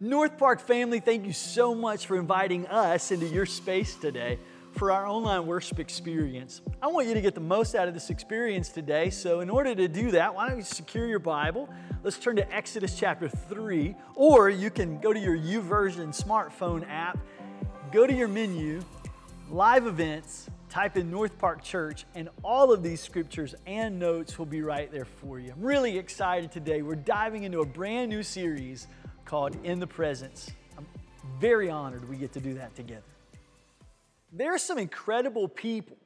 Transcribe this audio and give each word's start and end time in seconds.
North 0.00 0.36
Park 0.36 0.60
family, 0.60 1.00
thank 1.00 1.24
you 1.24 1.32
so 1.32 1.74
much 1.74 2.04
for 2.04 2.18
inviting 2.18 2.66
us 2.66 3.10
into 3.12 3.26
your 3.26 3.46
space 3.46 3.94
today 3.94 4.38
for 4.72 4.92
our 4.92 5.06
online 5.06 5.46
worship 5.46 5.78
experience. 5.78 6.60
I 6.82 6.88
want 6.88 7.06
you 7.06 7.14
to 7.14 7.22
get 7.22 7.34
the 7.34 7.40
most 7.40 7.74
out 7.74 7.88
of 7.88 7.94
this 7.94 8.10
experience 8.10 8.68
today. 8.68 9.08
So, 9.08 9.40
in 9.40 9.48
order 9.48 9.74
to 9.74 9.88
do 9.88 10.10
that, 10.10 10.34
why 10.34 10.50
don't 10.50 10.58
you 10.58 10.64
secure 10.64 11.06
your 11.06 11.18
Bible? 11.18 11.70
Let's 12.02 12.18
turn 12.18 12.36
to 12.36 12.54
Exodus 12.54 12.98
chapter 12.98 13.26
3, 13.26 13.96
or 14.16 14.50
you 14.50 14.68
can 14.68 15.00
go 15.00 15.14
to 15.14 15.18
your 15.18 15.34
YouVersion 15.34 16.08
smartphone 16.08 16.86
app, 16.90 17.18
go 17.90 18.06
to 18.06 18.12
your 18.12 18.28
menu, 18.28 18.82
live 19.50 19.86
events, 19.86 20.50
type 20.68 20.98
in 20.98 21.10
North 21.10 21.38
Park 21.38 21.62
Church, 21.62 22.04
and 22.14 22.28
all 22.44 22.70
of 22.70 22.82
these 22.82 23.00
scriptures 23.00 23.54
and 23.66 23.98
notes 23.98 24.38
will 24.38 24.44
be 24.44 24.60
right 24.60 24.92
there 24.92 25.06
for 25.06 25.38
you. 25.38 25.52
I'm 25.52 25.62
really 25.62 25.96
excited 25.96 26.52
today. 26.52 26.82
We're 26.82 26.96
diving 26.96 27.44
into 27.44 27.60
a 27.60 27.66
brand 27.66 28.10
new 28.10 28.22
series 28.22 28.88
called 29.26 29.56
In 29.64 29.80
the 29.80 29.86
Presence. 29.86 30.50
I'm 30.78 30.86
very 31.40 31.68
honored 31.68 32.08
we 32.08 32.16
get 32.16 32.32
to 32.32 32.40
do 32.40 32.54
that 32.54 32.74
together. 32.74 33.02
There 34.32 34.54
are 34.54 34.58
some 34.58 34.78
incredible 34.78 35.48
people 35.48 35.96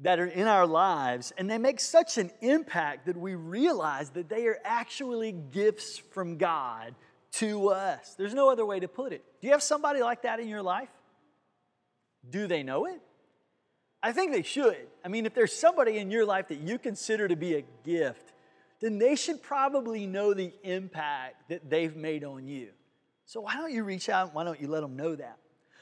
that 0.00 0.18
are 0.18 0.26
in 0.26 0.46
our 0.46 0.66
lives, 0.66 1.32
and 1.36 1.50
they 1.50 1.58
make 1.58 1.80
such 1.80 2.18
an 2.18 2.30
impact 2.40 3.06
that 3.06 3.16
we 3.16 3.34
realize 3.34 4.10
that 4.10 4.28
they 4.28 4.46
are 4.46 4.58
actually 4.64 5.32
gifts 5.32 5.98
from 5.98 6.36
God 6.36 6.94
to 7.32 7.70
us. 7.70 8.14
There's 8.16 8.34
no 8.34 8.50
other 8.50 8.66
way 8.66 8.80
to 8.80 8.88
put 8.88 9.12
it. 9.12 9.24
Do 9.40 9.46
you 9.46 9.52
have 9.52 9.62
somebody 9.62 10.00
like 10.00 10.22
that 10.22 10.40
in 10.40 10.48
your 10.48 10.62
life? 10.62 10.88
Do 12.28 12.46
they 12.46 12.62
know 12.62 12.86
it? 12.86 13.00
I 14.02 14.12
think 14.12 14.32
they 14.32 14.42
should. 14.42 14.86
I 15.04 15.08
mean, 15.08 15.24
if 15.24 15.34
there's 15.34 15.52
somebody 15.52 15.96
in 15.96 16.10
your 16.10 16.26
life 16.26 16.48
that 16.48 16.60
you 16.60 16.78
consider 16.78 17.26
to 17.26 17.36
be 17.36 17.54
a 17.54 17.64
gift, 17.84 18.33
then 18.80 18.98
they 18.98 19.16
should 19.16 19.42
probably 19.42 20.06
know 20.06 20.34
the 20.34 20.52
impact 20.62 21.48
that 21.48 21.70
they've 21.70 21.96
made 21.96 22.24
on 22.24 22.46
you. 22.46 22.68
So 23.26 23.40
why 23.40 23.54
don't 23.54 23.72
you 23.72 23.84
reach 23.84 24.08
out? 24.08 24.34
Why 24.34 24.44
don't 24.44 24.60
you 24.60 24.68
let 24.68 24.80
them 24.80 24.96
know 24.96 25.14
that? 25.14 25.38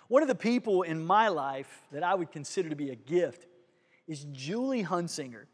One 0.09 0.23
of 0.23 0.29
the 0.29 0.35
people 0.35 0.83
in 0.83 1.05
my 1.05 1.29
life 1.29 1.83
that 1.91 2.03
I 2.03 2.15
would 2.15 2.31
consider 2.31 2.69
to 2.69 2.77
be 2.77 2.91
a 2.91 2.95
gift 2.95 3.47
is 4.07 4.25
Julie 4.33 4.85
Hunsinger. 4.85 5.45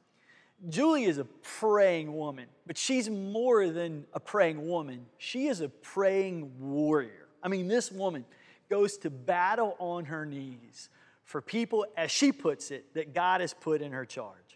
Julie 0.69 1.05
is 1.05 1.19
a 1.19 1.25
praying 1.25 2.13
woman, 2.15 2.47
but 2.67 2.77
she's 2.77 3.09
more 3.09 3.69
than 3.69 4.05
a 4.13 4.19
praying 4.19 4.67
woman. 4.67 5.07
She 5.17 5.47
is 5.47 5.61
a 5.61 5.69
praying 5.69 6.53
warrior. 6.59 7.29
I 7.43 7.49
mean, 7.49 7.69
this 7.69 7.93
woman 7.93 8.25
goes 8.69 8.97
to 8.99 9.11
battle 9.11 9.77
on 9.79 10.07
her 10.07 10.27
knees 10.27 10.89
for 11.25 11.41
people, 11.41 11.87
as 11.97 12.11
she 12.11 12.33
puts 12.33 12.71
it, 12.71 12.95
that 12.95 13.15
God 13.15 13.41
has 13.41 13.55
put 13.55 13.83
in 13.83 13.93
her 13.93 14.05
charge. 14.05 14.48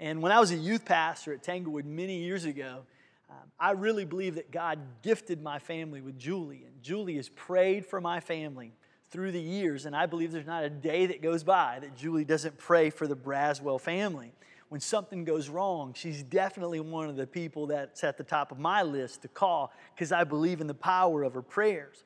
And 0.00 0.22
when 0.22 0.32
I 0.32 0.40
was 0.40 0.50
a 0.50 0.56
youth 0.56 0.86
pastor 0.86 1.34
at 1.34 1.42
Tanglewood 1.42 1.84
many 1.84 2.20
years 2.20 2.46
ago, 2.46 2.84
um, 3.28 3.36
I 3.60 3.72
really 3.72 4.06
believe 4.06 4.36
that 4.36 4.50
God 4.50 4.78
gifted 5.02 5.42
my 5.42 5.58
family 5.58 6.00
with 6.00 6.18
Julie. 6.18 6.64
And 6.66 6.82
Julie 6.82 7.16
has 7.16 7.28
prayed 7.28 7.84
for 7.84 8.00
my 8.00 8.18
family 8.18 8.72
through 9.10 9.32
the 9.32 9.40
years. 9.40 9.84
And 9.84 9.94
I 9.94 10.06
believe 10.06 10.32
there's 10.32 10.46
not 10.46 10.64
a 10.64 10.70
day 10.70 11.04
that 11.04 11.20
goes 11.20 11.44
by 11.44 11.80
that 11.82 11.96
Julie 11.96 12.24
doesn't 12.24 12.56
pray 12.56 12.88
for 12.88 13.06
the 13.06 13.14
Braswell 13.14 13.78
family. 13.78 14.32
When 14.70 14.80
something 14.80 15.24
goes 15.24 15.50
wrong, 15.50 15.92
she's 15.94 16.22
definitely 16.22 16.80
one 16.80 17.10
of 17.10 17.16
the 17.16 17.26
people 17.26 17.66
that's 17.66 18.02
at 18.02 18.16
the 18.16 18.24
top 18.24 18.52
of 18.52 18.58
my 18.58 18.82
list 18.82 19.20
to 19.22 19.28
call 19.28 19.70
because 19.94 20.12
I 20.12 20.24
believe 20.24 20.62
in 20.62 20.66
the 20.66 20.74
power 20.74 21.24
of 21.24 21.34
her 21.34 21.42
prayers. 21.42 22.04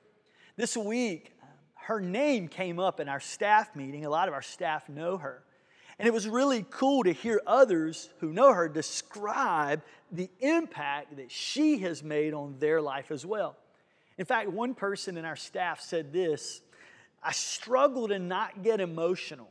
This 0.57 0.77
week, 0.77 1.33
um, 1.43 1.49
her 1.75 2.01
name 2.01 2.49
came 2.49 2.81
up 2.81 2.99
in 2.99 3.09
our 3.09 3.21
staff 3.21 3.77
meeting. 3.77 4.05
A 4.05 4.11
lot 4.11 4.27
of 4.27 4.35
our 4.35 4.43
staff 4.43 4.89
know 4.89 5.17
her. 5.19 5.45
And 6.05 6.09
it 6.11 6.13
was 6.13 6.29
really 6.29 6.67
cool 6.69 7.05
to 7.05 7.15
hear 7.15 7.41
others 7.47 8.11
who 8.19 8.31
know 8.31 8.53
her 8.53 8.69
describe 8.69 9.81
the 10.13 10.29
impact 10.39 11.17
that 11.17 11.33
she 11.33 11.79
has 11.79 12.03
made 12.03 12.35
on 12.35 12.57
their 12.59 12.83
life 12.83 13.11
as 13.11 13.25
well. 13.25 13.57
In 14.19 14.27
fact, 14.27 14.51
one 14.51 14.75
person 14.75 15.17
in 15.17 15.25
our 15.25 15.35
staff 15.35 15.81
said 15.81 16.13
this 16.13 16.61
I 17.23 17.33
struggle 17.33 18.09
to 18.09 18.19
not 18.19 18.63
get 18.63 18.83
emotional 18.83 19.49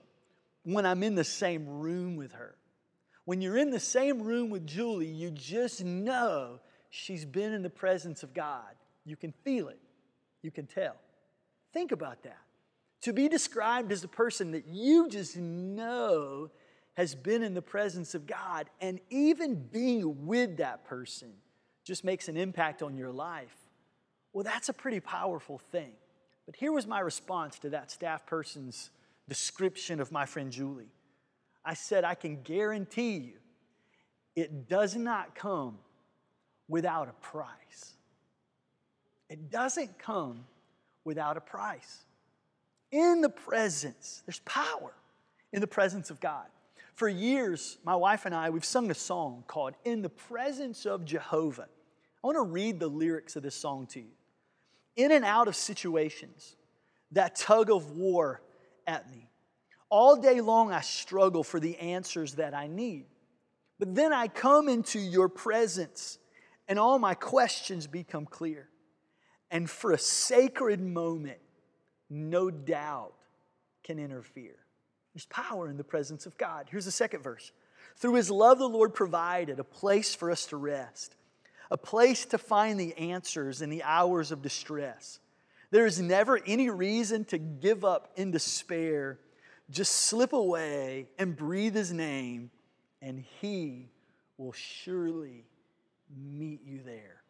when 0.62 0.86
I'm 0.86 1.02
in 1.02 1.16
the 1.16 1.24
same 1.24 1.68
room 1.68 2.18
with 2.18 2.34
her. 2.34 2.54
When 3.26 3.42
you're 3.42 3.58
in 3.58 3.72
the 3.72 3.80
same 3.80 4.22
room 4.22 4.52
with 4.52 4.68
Julie, 4.68 5.08
you 5.08 5.32
just 5.32 5.84
know 5.84 6.60
she's 6.92 7.26
been 7.26 7.52
in 7.52 7.64
the 7.64 7.72
presence 7.72 8.22
of 8.22 8.32
God. 8.36 8.76
You 9.06 9.16
can 9.16 9.34
feel 9.44 9.70
it, 9.70 9.80
you 10.44 10.52
can 10.52 10.68
tell. 10.68 10.98
Think 11.74 11.92
about 11.92 12.22
that 12.22 12.38
to 13.04 13.12
be 13.12 13.28
described 13.28 13.92
as 13.92 14.04
a 14.04 14.08
person 14.08 14.52
that 14.52 14.66
you 14.68 15.10
just 15.10 15.36
know 15.36 16.50
has 16.94 17.16
been 17.16 17.44
in 17.44 17.54
the 17.54 17.62
presence 17.62 18.16
of 18.16 18.26
God, 18.26 18.70
and 18.80 19.00
even 19.10 19.56
being 19.56 20.26
with 20.26 20.58
that 20.58 20.86
person 20.86 21.34
just 21.84 22.06
makes 22.06 22.30
an 22.30 22.38
impact 22.38 22.82
on 22.82 22.98
your 22.98 23.12
life, 23.12 23.56
well, 24.32 24.46
that's 24.46 24.70
a 24.70 24.74
pretty 24.74 25.02
powerful 25.02 25.58
thing. 25.58 25.92
But 26.46 26.56
here 26.56 26.72
was 26.72 26.88
my 26.88 27.02
response 27.02 27.60
to 27.60 27.70
that 27.72 27.92
staff 27.92 28.26
person's 28.26 28.90
description 29.28 30.00
of 30.00 30.12
my 30.12 30.26
friend 30.26 30.50
Julie. 30.50 30.92
I 31.66 31.74
said, 31.74 32.06
I 32.06 32.16
can 32.16 32.42
guarantee 32.42 33.18
you 33.18 33.34
it 34.36 34.70
does 34.70 34.96
not 34.96 35.36
come 35.36 35.78
without 36.70 37.10
a 37.10 37.14
price. 37.22 37.96
It 39.30 39.52
doesn't 39.52 40.00
come 40.00 40.46
without 41.04 41.36
a 41.36 41.42
price 41.42 42.06
in 42.94 43.22
the 43.22 43.30
presence. 43.30 44.22
There's 44.26 44.40
power 44.40 44.94
in 45.52 45.62
the 45.62 45.68
presence 45.68 46.12
of 46.12 46.22
God. 46.22 46.46
For 46.94 47.10
years, 47.10 47.80
my 47.84 47.96
wife 47.96 48.26
and 48.26 48.36
I, 48.36 48.52
we've 48.52 48.64
sung 48.64 48.92
a 48.92 48.96
song 48.96 49.44
called 49.48 49.74
In 49.84 50.04
the 50.04 50.10
Presence 50.10 50.86
of 50.86 51.04
Jehovah. 51.04 51.68
I 52.24 52.28
want 52.28 52.38
to 52.38 52.44
read 52.44 52.80
the 52.80 52.88
lyrics 52.88 53.36
of 53.36 53.42
this 53.42 53.56
song 53.56 53.88
to 53.88 54.00
you. 54.00 54.12
In 54.96 55.12
and 55.12 55.26
out 55.26 55.48
of 55.48 55.56
situations 55.56 56.56
that 57.12 57.36
tug 57.36 57.72
of 57.72 57.98
war 57.98 58.42
at 58.86 59.10
me. 59.10 59.28
All 59.90 60.16
day 60.16 60.40
long, 60.40 60.72
I 60.72 60.82
struggle 60.82 61.44
for 61.44 61.60
the 61.60 61.78
answers 61.80 62.36
that 62.36 62.54
I 62.54 62.68
need. 62.68 63.06
But 63.80 63.96
then 63.96 64.14
I 64.14 64.28
come 64.28 64.70
into 64.70 65.00
your 65.00 65.30
presence, 65.30 66.20
and 66.68 66.78
all 66.78 67.00
my 67.00 67.16
questions 67.16 67.88
become 67.88 68.26
clear. 68.26 68.70
And 69.50 69.68
for 69.68 69.92
a 69.92 69.98
sacred 69.98 70.80
moment, 70.80 71.40
no 72.10 72.50
doubt 72.50 73.14
can 73.84 74.00
interfere. 74.00 74.56
There's 75.14 75.26
power 75.28 75.70
in 75.70 75.78
the 75.78 75.84
presence 75.84 76.26
of 76.26 76.38
God. 76.38 76.68
Here's 76.70 76.86
the 76.86 76.92
second 76.92 77.22
verse. 77.22 77.52
Through 77.98 78.16
his 78.16 78.32
love, 78.32 78.58
the 78.58 78.68
Lord 78.68 78.94
provided 78.94 79.60
a 79.60 79.64
place 79.64 80.16
for 80.16 80.32
us 80.32 80.46
to 80.48 80.58
rest, 80.58 81.16
a 81.70 81.78
place 81.78 82.26
to 82.26 82.38
find 82.38 82.80
the 82.80 82.98
answers 82.98 83.62
in 83.62 83.70
the 83.70 83.84
hours 83.84 84.32
of 84.32 84.42
distress. 84.42 85.20
There 85.70 85.86
is 85.86 86.00
never 86.00 86.40
any 86.46 86.70
reason 86.70 87.26
to 87.26 87.38
give 87.38 87.86
up 87.86 88.12
in 88.16 88.32
despair. 88.32 89.20
Just 89.70 89.94
slip 89.94 90.34
away 90.34 91.08
and 91.18 91.36
breathe 91.36 91.76
his 91.76 91.92
name, 91.92 92.52
and 93.02 93.24
he 93.42 93.90
will 94.38 94.52
surely 94.52 95.46
meet 96.16 96.62
you 96.64 96.82
there. 96.84 97.24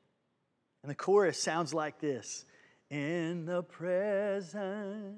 And 0.81 0.89
the 0.89 0.95
chorus 0.95 1.41
sounds 1.41 1.73
like 1.73 1.99
this 1.99 2.45
in 2.93 3.45
the 3.45 3.63
presence 3.63 5.15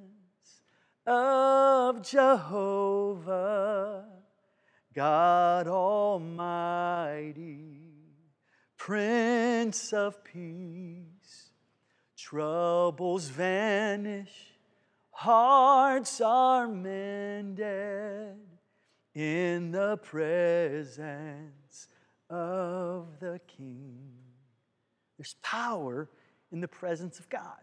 of 1.06 2.02
Jehovah, 2.09 4.06
God 4.94 5.68
Almighty, 5.68 7.41
Prince 8.78 9.91
of 9.91 10.24
Peace. 10.24 11.50
Troubles 12.16 13.28
vanish, 13.28 14.53
hearts 15.12 16.22
are 16.22 16.69
mended 16.69 18.38
in 19.14 19.72
the 19.72 19.97
presence 19.97 21.90
of 22.30 23.19
the 23.19 23.41
King. 23.46 24.14
There's 25.18 25.35
power 25.44 26.08
in 26.51 26.61
the 26.61 26.67
presence 26.67 27.19
of 27.19 27.29
God. 27.29 27.59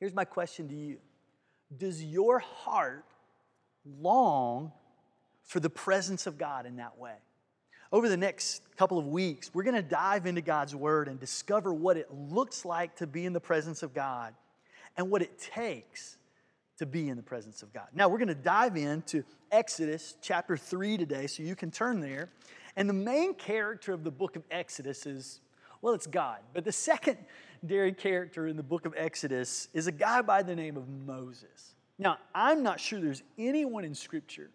Here's 0.00 0.14
my 0.14 0.24
question 0.24 0.68
to 0.68 0.74
you 0.74 0.98
Does 1.76 2.02
your 2.02 2.38
heart 2.38 3.04
long 4.00 4.72
for 5.42 5.60
the 5.60 5.70
presence 5.70 6.26
of 6.26 6.38
God 6.38 6.66
in 6.66 6.76
that 6.76 6.98
way? 6.98 7.14
Over 7.92 8.08
the 8.08 8.16
next 8.16 8.62
couple 8.76 8.98
of 8.98 9.06
weeks, 9.06 9.50
we're 9.52 9.64
going 9.64 9.76
to 9.76 9.82
dive 9.82 10.24
into 10.24 10.40
God's 10.40 10.74
Word 10.74 11.08
and 11.08 11.20
discover 11.20 11.74
what 11.74 11.98
it 11.98 12.08
looks 12.10 12.64
like 12.64 12.96
to 12.96 13.06
be 13.06 13.26
in 13.26 13.34
the 13.34 13.40
presence 13.40 13.82
of 13.82 13.92
God 13.92 14.34
and 14.96 15.10
what 15.10 15.20
it 15.20 15.38
takes 15.38 16.16
to 16.78 16.86
be 16.86 17.08
in 17.08 17.16
the 17.16 17.22
presence 17.22 17.62
of 17.62 17.72
God. 17.72 17.86
Now, 17.94 18.08
we're 18.08 18.18
going 18.18 18.28
to 18.28 18.34
dive 18.34 18.76
into 18.76 19.24
Exodus 19.50 20.16
chapter 20.22 20.56
3 20.56 20.96
today, 20.96 21.26
so 21.26 21.42
you 21.42 21.54
can 21.54 21.70
turn 21.70 22.00
there. 22.00 22.30
And 22.76 22.88
the 22.88 22.94
main 22.94 23.34
character 23.34 23.92
of 23.92 24.04
the 24.04 24.10
book 24.10 24.36
of 24.36 24.42
Exodus 24.50 25.04
is, 25.04 25.40
well, 25.82 25.94
it's 25.94 26.06
God. 26.06 26.38
But 26.54 26.64
the 26.64 26.72
second 26.72 27.18
secondary 27.62 27.92
character 27.92 28.48
in 28.48 28.56
the 28.56 28.62
book 28.62 28.86
of 28.86 28.94
Exodus 28.96 29.68
is 29.72 29.86
a 29.86 29.92
guy 29.92 30.20
by 30.20 30.42
the 30.42 30.56
name 30.56 30.76
of 30.76 30.88
Moses. 30.88 31.74
Now, 31.96 32.18
I'm 32.34 32.64
not 32.64 32.80
sure 32.80 33.00
there's 33.00 33.22
anyone 33.38 33.84
in 33.84 33.94
Scripture 33.94 34.50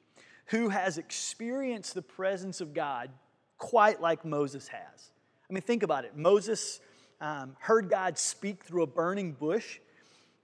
who 0.47 0.67
has 0.67 0.97
experienced 0.97 1.93
the 1.93 2.01
presence 2.01 2.59
of 2.59 2.73
God 2.73 3.09
quite 3.57 4.01
like 4.01 4.25
Moses 4.25 4.67
has. 4.67 5.11
I 5.49 5.53
mean, 5.53 5.61
think 5.61 5.83
about 5.83 6.03
it. 6.03 6.17
Moses 6.17 6.81
um, 7.21 7.55
heard 7.59 7.89
God 7.89 8.17
speak 8.17 8.65
through 8.65 8.83
a 8.83 8.87
burning 8.87 9.31
bush. 9.31 9.79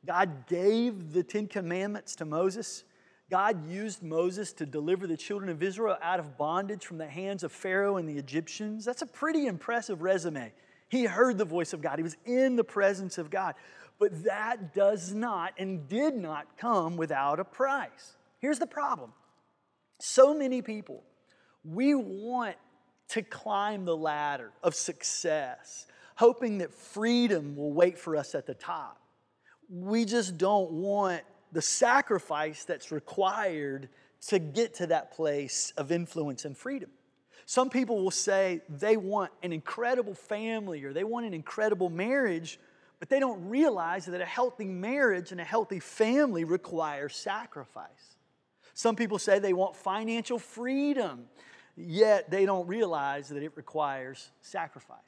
God 0.06 0.48
gave 0.48 1.12
the 1.12 1.24
Ten 1.24 1.48
Commandments 1.48 2.16
to 2.18 2.26
Moses. 2.26 2.86
God 3.30 3.70
used 3.70 4.04
Moses 4.04 4.54
to 4.54 4.66
deliver 4.66 5.06
the 5.06 5.18
children 5.18 5.50
of 5.50 5.62
Israel 5.62 5.98
out 6.02 6.20
of 6.20 6.38
bondage 6.38 6.86
from 6.86 6.98
the 6.98 7.08
hands 7.08 7.44
of 7.44 7.52
Pharaoh 7.52 7.98
and 7.98 8.08
the 8.08 8.18
Egyptians. 8.18 8.86
That's 8.86 9.02
a 9.02 9.08
pretty 9.08 9.48
impressive 9.48 10.02
resume. 10.02 10.54
He 10.94 11.06
heard 11.06 11.40
the 11.40 11.46
voice 11.46 11.74
of 11.74 11.82
God, 11.82 11.98
he 11.98 12.04
was 12.04 12.18
in 12.24 12.56
the 12.56 12.64
presence 12.64 13.18
of 13.18 13.32
God. 13.32 13.56
But 13.98 14.26
that 14.26 14.76
does 14.76 15.12
not 15.12 15.54
and 15.58 15.88
did 15.88 16.16
not 16.16 16.56
come 16.56 16.98
without 16.98 17.40
a 17.40 17.44
price. 17.44 18.16
Here's 18.38 18.60
the 18.60 18.68
problem 18.68 19.12
so 20.00 20.36
many 20.36 20.62
people, 20.62 21.04
we 21.64 21.96
want 21.96 22.58
to 23.10 23.24
climb 23.24 23.86
the 23.86 23.98
ladder 23.98 24.52
of 24.62 24.76
success, 24.76 25.88
hoping 26.16 26.60
that 26.60 26.72
freedom 26.72 27.56
will 27.56 27.74
wait 27.74 27.98
for 27.98 28.16
us 28.16 28.36
at 28.36 28.46
the 28.46 28.54
top. 28.54 29.02
We 29.72 30.06
just 30.06 30.38
don't 30.38 30.70
want 30.74 31.24
the 31.52 31.62
sacrifice 31.64 32.66
that's 32.66 32.92
required 32.92 33.90
to 34.28 34.38
get 34.38 34.76
to 34.76 34.86
that 34.88 35.12
place 35.12 35.74
of 35.76 35.92
influence 35.92 36.46
and 36.46 36.56
freedom. 36.56 36.92
Some 37.46 37.70
people 37.70 38.02
will 38.02 38.12
say 38.12 38.62
they 38.70 38.98
want 38.98 39.32
an 39.42 39.52
incredible 39.52 40.14
family 40.14 40.84
or 40.84 40.94
they 40.94 41.04
want 41.04 41.26
an 41.26 41.34
incredible 41.34 41.90
marriage, 41.90 42.60
but 43.00 43.10
they 43.10 43.20
don't 43.20 43.50
realize 43.50 44.06
that 44.06 44.22
a 44.22 44.26
healthy 44.26 44.66
marriage 44.66 45.32
and 45.32 45.42
a 45.42 45.44
healthy 45.44 45.80
family 45.80 46.46
require 46.46 47.10
sacrifice. 47.10 48.18
Some 48.74 48.96
people 48.96 49.20
say 49.20 49.40
they 49.40 49.54
want 49.54 49.76
financial 49.76 50.40
freedom, 50.40 51.26
yet 51.76 52.32
they 52.32 52.46
don't 52.46 52.68
realize 52.68 53.30
that 53.30 53.44
it 53.44 53.52
requires 53.56 54.32
sacrifice. 54.42 55.00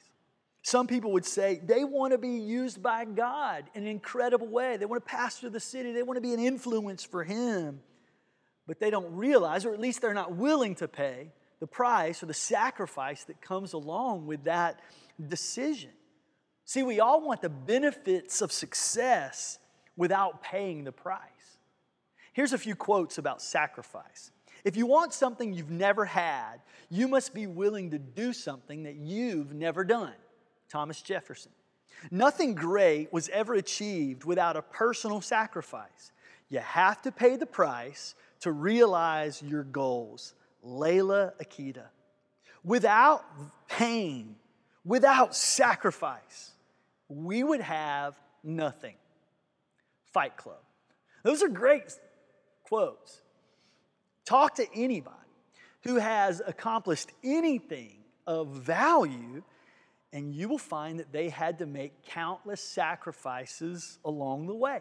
Some 0.62 0.86
people 0.86 1.12
would 1.12 1.24
say 1.24 1.60
they 1.64 1.84
want 1.84 2.12
to 2.12 2.18
be 2.18 2.28
used 2.28 2.82
by 2.82 3.04
God 3.04 3.64
in 3.74 3.84
an 3.84 3.88
incredible 3.88 4.48
way. 4.48 4.76
They 4.76 4.84
want 4.84 5.04
to 5.04 5.08
pastor 5.08 5.48
the 5.48 5.60
city, 5.60 5.92
they 5.92 6.02
want 6.02 6.16
to 6.16 6.20
be 6.20 6.34
an 6.34 6.40
influence 6.40 7.04
for 7.04 7.24
Him. 7.24 7.80
But 8.66 8.80
they 8.80 8.90
don't 8.90 9.14
realize, 9.14 9.64
or 9.64 9.72
at 9.72 9.80
least 9.80 10.00
they're 10.02 10.12
not 10.12 10.34
willing 10.34 10.74
to 10.76 10.88
pay, 10.88 11.30
the 11.60 11.66
price 11.66 12.22
or 12.22 12.26
the 12.26 12.34
sacrifice 12.34 13.24
that 13.24 13.40
comes 13.40 13.72
along 13.72 14.26
with 14.26 14.44
that 14.44 14.80
decision. 15.28 15.90
See, 16.64 16.82
we 16.82 17.00
all 17.00 17.20
want 17.20 17.42
the 17.42 17.48
benefits 17.48 18.42
of 18.42 18.52
success 18.52 19.58
without 19.96 20.42
paying 20.42 20.84
the 20.84 20.92
price. 20.92 21.20
Here's 22.32 22.52
a 22.52 22.58
few 22.58 22.74
quotes 22.74 23.18
about 23.18 23.40
sacrifice. 23.40 24.30
If 24.64 24.76
you 24.76 24.84
want 24.86 25.14
something 25.14 25.52
you've 25.52 25.70
never 25.70 26.04
had, 26.04 26.60
you 26.90 27.08
must 27.08 27.32
be 27.32 27.46
willing 27.46 27.92
to 27.92 27.98
do 27.98 28.32
something 28.32 28.82
that 28.82 28.96
you've 28.96 29.54
never 29.54 29.84
done. 29.84 30.14
Thomas 30.68 31.00
Jefferson. 31.00 31.52
Nothing 32.10 32.54
great 32.54 33.12
was 33.12 33.28
ever 33.30 33.54
achieved 33.54 34.24
without 34.24 34.56
a 34.56 34.62
personal 34.62 35.20
sacrifice. 35.20 36.12
You 36.48 36.58
have 36.58 37.00
to 37.02 37.12
pay 37.12 37.36
the 37.36 37.46
price 37.46 38.14
to 38.40 38.52
realize 38.52 39.42
your 39.42 39.64
goals. 39.64 40.34
Layla 40.66 41.32
Akita. 41.42 41.86
Without 42.64 43.24
pain, 43.68 44.36
without 44.84 45.36
sacrifice, 45.36 46.52
we 47.08 47.42
would 47.42 47.60
have 47.60 48.18
nothing. 48.42 48.96
Fight 50.12 50.36
Club. 50.36 50.58
Those 51.22 51.42
are 51.42 51.48
great 51.48 51.84
quotes. 52.64 53.22
Talk 54.24 54.56
to 54.56 54.66
anybody 54.74 55.14
who 55.82 55.96
has 55.96 56.42
accomplished 56.44 57.12
anything 57.22 57.98
of 58.26 58.48
value, 58.48 59.42
and 60.12 60.34
you 60.34 60.48
will 60.48 60.58
find 60.58 60.98
that 60.98 61.12
they 61.12 61.28
had 61.28 61.58
to 61.58 61.66
make 61.66 62.02
countless 62.08 62.60
sacrifices 62.60 63.98
along 64.04 64.46
the 64.46 64.54
way. 64.54 64.80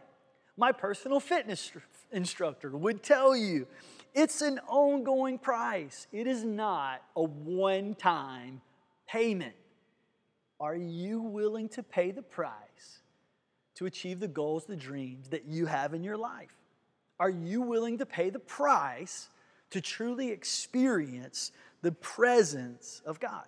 My 0.58 0.72
personal 0.72 1.20
fitness 1.20 1.72
instructor 2.12 2.72
would 2.72 3.04
tell 3.04 3.36
you 3.36 3.68
it's 4.15 4.41
an 4.41 4.59
ongoing 4.67 5.38
price, 5.38 6.07
it 6.12 6.25
is 6.25 6.44
not 6.44 7.01
a 7.15 7.23
one 7.23 7.94
time 7.95 8.62
payment. 9.07 9.56
Are 10.59 10.75
you 10.75 11.21
willing 11.21 11.67
to 11.69 11.83
pay 11.83 12.12
the 12.12 12.21
price 12.21 13.01
to 13.75 13.85
achieve 13.85 14.21
the 14.21 14.27
goals, 14.27 14.65
the 14.65 14.75
dreams 14.75 15.29
that 15.29 15.45
you 15.45 15.65
have 15.65 15.94
in 15.94 16.03
your 16.03 16.17
life? 16.17 16.56
Are 17.19 17.29
you 17.29 17.62
willing 17.62 17.97
to 17.97 18.06
pay 18.06 18.29
the 18.29 18.39
price 18.39 19.27
to 19.71 19.81
truly 19.81 20.31
experience 20.31 21.51
the 21.81 21.91
presence 21.91 23.01
of 23.06 23.19
God? 23.19 23.45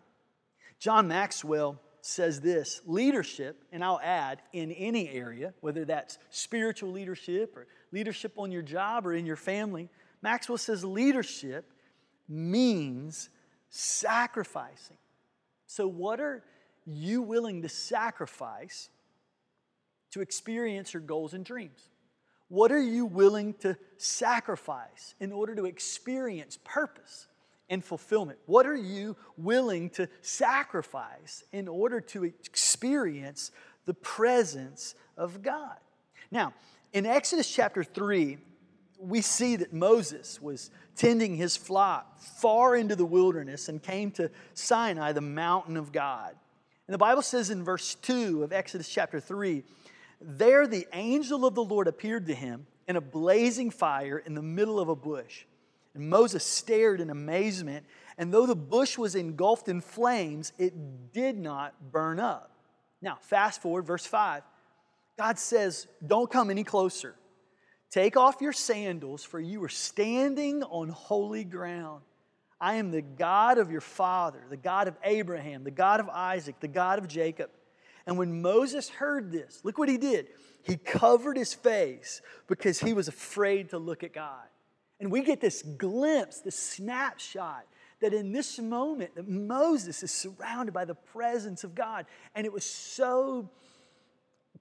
John 0.80 1.08
Maxwell 1.08 1.80
says 2.02 2.40
this 2.42 2.82
leadership, 2.86 3.64
and 3.72 3.84
I'll 3.84 4.02
add 4.04 4.42
in 4.54 4.72
any 4.74 5.10
area, 5.10 5.54
whether 5.62 5.86
that's 5.86 6.18
spiritual 6.30 6.92
leadership 6.92 7.56
or 7.56 7.68
leadership 7.92 8.34
on 8.38 8.52
your 8.52 8.62
job 8.62 9.08
or 9.08 9.14
in 9.14 9.26
your 9.26 9.36
family, 9.36 9.90
Maxwell 10.22 10.58
says 10.58 10.84
leadership 10.84 11.72
means 12.28 13.30
sacrificing. 13.70 14.98
So, 15.66 15.88
what 15.88 16.20
are 16.20 16.44
you 16.86 17.22
willing 17.22 17.62
to 17.62 17.70
sacrifice 17.70 18.90
to 20.12 20.22
experience 20.22 20.94
your 20.94 21.02
goals 21.02 21.34
and 21.34 21.44
dreams? 21.44 21.90
What 22.50 22.72
are 22.72 22.82
you 22.82 23.06
willing 23.06 23.54
to 23.56 23.78
sacrifice 23.98 25.16
in 25.20 25.32
order 25.32 25.54
to 25.56 25.66
experience 25.66 26.58
purpose 26.64 27.28
and 27.70 27.84
fulfillment? 27.84 28.40
What 28.46 28.66
are 28.66 28.76
you 28.76 29.18
willing 29.36 29.90
to 29.92 30.08
sacrifice 30.22 31.44
in 31.52 31.68
order 31.68 32.00
to 32.02 32.24
experience 32.24 33.52
the 33.86 33.94
presence 33.94 34.96
of 35.18 35.42
God? 35.42 35.76
Now, 36.32 36.54
in 36.94 37.06
Exodus 37.06 37.54
chapter 37.54 37.84
3, 37.84 38.38
we 39.00 39.22
see 39.22 39.56
that 39.58 39.74
Moses 39.74 40.42
was 40.42 40.72
tending 40.96 41.36
his 41.36 41.56
flock 41.56 42.20
far 42.20 42.76
into 42.76 42.96
the 42.96 43.06
wilderness 43.06 43.70
and 43.70 43.82
came 43.82 44.12
to 44.12 44.32
Sinai, 44.54 45.12
the 45.12 45.22
mountain 45.22 45.78
of 45.78 45.92
God. 45.92 46.36
And 46.88 46.94
the 46.94 46.98
Bible 46.98 47.22
says 47.22 47.50
in 47.50 47.64
verse 47.64 47.96
2 47.96 48.44
of 48.44 48.54
Exodus 48.54 48.90
chapter 48.90 49.20
3 49.20 49.64
there 50.20 50.68
the 50.68 50.88
angel 50.94 51.46
of 51.46 51.56
the 51.56 51.64
Lord 51.64 51.88
appeared 51.88 52.28
to 52.28 52.34
him 52.34 52.66
in 52.88 52.96
a 52.96 53.02
blazing 53.02 53.70
fire 53.70 54.18
in 54.18 54.34
the 54.34 54.42
middle 54.42 54.80
of 54.80 54.90
a 54.90 54.96
bush. 54.96 55.46
And 55.94 56.10
Moses 56.10 56.44
stared 56.44 57.02
in 57.02 57.10
amazement, 57.10 57.86
and 58.18 58.34
though 58.34 58.46
the 58.46 58.56
bush 58.56 58.98
was 58.98 59.16
engulfed 59.16 59.68
in 59.68 59.82
flames, 59.82 60.54
it 60.58 61.14
did 61.14 61.38
not 61.38 61.92
burn 61.92 62.20
up. 62.20 62.52
Now, 63.02 63.18
fast 63.22 63.62
forward, 63.62 63.86
verse 63.86 64.06
5. 64.06 64.44
God 65.18 65.40
says, 65.40 65.88
Don't 66.06 66.30
come 66.30 66.50
any 66.50 66.64
closer. 66.64 67.16
Take 67.90 68.18
off 68.18 68.42
your 68.42 68.54
sandals, 68.54 69.24
for 69.24 69.40
you 69.40 69.64
are 69.64 69.70
standing 69.70 70.64
on 70.64 70.90
holy 70.90 71.44
ground. 71.44 72.02
I 72.60 72.76
am 72.76 72.92
the 72.92 73.02
God 73.02 73.58
of 73.58 73.72
your 73.72 73.82
father, 73.82 74.44
the 74.50 74.58
God 74.58 74.88
of 74.88 74.98
Abraham, 75.04 75.64
the 75.64 75.72
God 75.72 76.00
of 76.00 76.10
Isaac, 76.10 76.60
the 76.60 76.68
God 76.68 77.00
of 77.00 77.08
Jacob. 77.08 77.50
And 78.06 78.18
when 78.18 78.42
Moses 78.42 78.90
heard 78.90 79.32
this, 79.32 79.62
look 79.64 79.78
what 79.78 79.90
he 79.90 79.98
did. 79.98 80.28
He 80.64 80.76
covered 80.76 81.38
his 81.38 81.54
face 81.54 82.22
because 82.48 82.80
he 82.80 82.94
was 82.94 83.08
afraid 83.08 83.70
to 83.70 83.78
look 83.78 84.04
at 84.04 84.14
God. 84.14 84.44
And 85.00 85.12
we 85.12 85.22
get 85.22 85.40
this 85.40 85.62
glimpse, 85.62 86.42
this 86.42 86.58
snapshot 86.58 87.66
that 88.00 88.14
in 88.14 88.32
this 88.32 88.60
moment 88.60 89.16
that 89.16 89.28
Moses 89.28 90.04
is 90.04 90.12
surrounded 90.12 90.74
by 90.74 90.86
the 90.86 90.96
presence 90.96 91.64
of 91.64 91.76
God. 91.76 92.06
And 92.36 92.46
it 92.46 92.54
was 92.54 92.64
so 92.64 93.50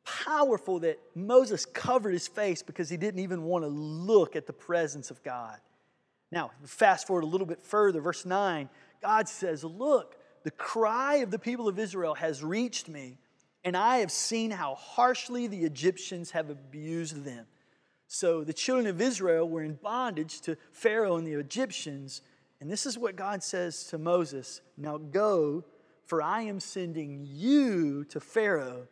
powerful 0.06 0.80
that 0.80 0.98
Moses 1.14 1.66
covered 1.66 2.12
his 2.12 2.28
face 2.28 2.62
because 2.62 2.88
he 2.88 2.96
didn't 2.96 3.20
even 3.20 3.42
want 3.42 3.64
to 3.64 3.68
look 3.68 4.36
at 4.36 4.46
the 4.46 4.52
presence 4.52 5.10
of 5.10 5.22
God. 5.22 5.58
Now, 6.32 6.52
fast 6.64 7.06
forward 7.06 7.24
a 7.24 7.28
little 7.28 7.46
bit 7.46 7.62
further, 7.62 8.00
verse 8.00 8.24
9, 8.24 8.68
God 9.02 9.28
says, 9.28 9.62
Look, 9.62 10.16
the 10.44 10.50
cry 10.50 11.16
of 11.16 11.30
the 11.30 11.38
people 11.38 11.68
of 11.68 11.78
Israel 11.78 12.14
has 12.14 12.42
reached 12.42 12.88
me, 12.88 13.18
and 13.64 13.76
I 13.76 13.98
have 13.98 14.10
seen 14.10 14.50
how 14.50 14.76
harshly 14.76 15.46
the 15.46 15.64
Egyptians 15.64 16.30
have 16.30 16.50
abused 16.50 17.24
them. 17.24 17.46
So 18.08 18.44
the 18.44 18.52
children 18.52 18.86
of 18.86 19.00
Israel 19.00 19.48
were 19.48 19.62
in 19.62 19.74
bondage 19.74 20.40
to 20.42 20.56
Pharaoh 20.72 21.16
and 21.16 21.26
the 21.26 21.34
Egyptians. 21.34 22.22
And 22.60 22.70
this 22.70 22.86
is 22.86 22.96
what 22.96 23.16
God 23.16 23.42
says 23.42 23.84
to 23.88 23.98
Moses 23.98 24.60
Now 24.76 24.98
go, 24.98 25.64
for 26.04 26.22
I 26.22 26.42
am 26.42 26.60
sending 26.60 27.26
you 27.28 28.04
to 28.04 28.20
Pharaoh. 28.20 28.86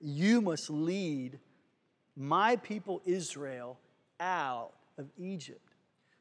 You 0.00 0.40
must 0.40 0.70
lead 0.70 1.38
my 2.16 2.56
people 2.56 3.02
Israel 3.04 3.78
out 4.20 4.72
of 4.96 5.08
Egypt. 5.16 5.74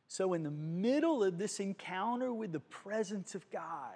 So, 0.08 0.34
in 0.34 0.44
the 0.44 0.52
middle 0.52 1.24
of 1.24 1.38
this 1.38 1.60
encounter 1.60 2.34
with 2.34 2.54
the 2.54 2.60
presence 2.60 3.36
of 3.36 3.50
God, 3.52 3.96